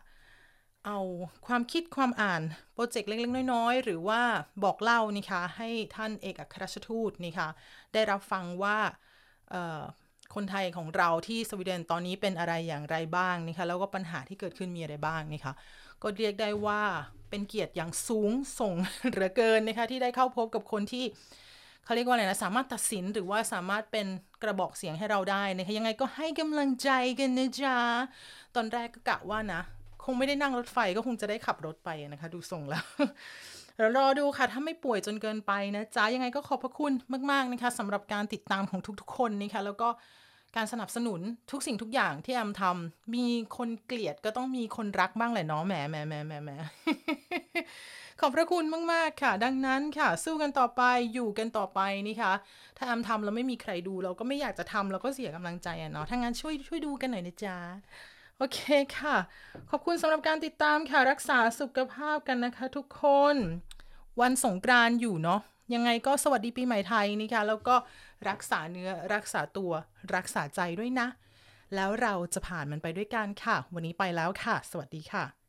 [0.87, 0.99] เอา
[1.47, 2.43] ความคิดความอ่าน
[2.75, 4.21] โปรเจกต์เล็ก ๆ น้อย ๆ หรือว่า
[4.65, 7.49] บอกเล่านะคะ ให้ท่านเอกอัครราชทูตนะคะ
[7.93, 8.79] ได้รับฟังว่า
[10.35, 15.53] คนไทยของเราที่สวีเดนตอนนี้เป็นอะไรอย่างไรบ้างนะคะแล้วก็ปัญหาที่เกิดขึ้นมีอะไรบ้างนะคะ
[16.03, 16.83] ก็เรียกได้ว่า
[17.31, 18.31] เป็นเกียรติอย่างสูง
[18.61, 18.75] ส่ง
[19.11, 21.05] เหลือเกินนะคะที่ได้เข้าพบกับคนที่
[21.85, 24.07] เขาเรียกว่าอะไรนะ สามารถตัดสินหรือว่าสามารถเป็น
[24.43, 27.77] กระบอกเสียงให้เราได้นะคะยังไงก็ให้กำลังใจกันนะจ๊ะ
[28.55, 29.61] ตอนแรกก็กะว่านะ
[30.05, 32.85] คงไม่ได้นั่งรถไฟก็คงจะได้ขับรถไปนะคะ ดูทรงแล้ว
[33.79, 36.93] เรารอดูค่ะ ถ้าไม่ป่วยจนเกินไปนะจ๊ะ ยังไงก็ขอบพระคุณ
[37.31, 39.89] มากๆนะคะสำหรับการติดตามของทุกๆ คนนะคะ แล้วก็
[40.57, 41.21] การสนับสนุน
[41.51, 43.27] ทุกสิ่งทุกอย่างที่แอมทำมี
[43.57, 46.51] คนเกลียดก็ต้องมีคนรักบ้างแหละเนาะแหมแหมแหมแหมแหม
[48.25, 50.83] ขอบพระคุณมาก ๆ ค่ะ ดังนั้นค่ะ สู้กันต่อไป
[51.15, 52.33] อยู่กันต่อไปนี่ค่ะ
[52.77, 57.57] ถ้าแอมทำแล้วไม่มีใครดูเราก็ไม่อยากจะทำเราก็เสียกำลังใจอะเนาะถ้างั้นช่วยช่วยดูกันหน่อยนะจ๊ะ
[58.39, 58.61] โอเค
[58.99, 59.17] ค่ะ
[59.71, 63.05] ขอบคุณสำหรับการติดตามค่ะรักษาสุขภาพกันนะคะ ทุกค
[63.35, 63.37] น
[64.21, 65.41] วันสงกรานต์อยู่เนาะ
[65.75, 67.77] ยังไงก็สวัสดีปีใหม่ไทยนี่ค่ะแล้วก็
[68.29, 69.73] รักษาเนื้อรักษาตัว
[70.15, 71.09] รักษาใจด้วยนะ
[71.75, 75.42] แล้วเราจะผ่านมันไปด้วยกันค่ะ วันนี้ไปแล้วค่ะ สวัสดีค่ะ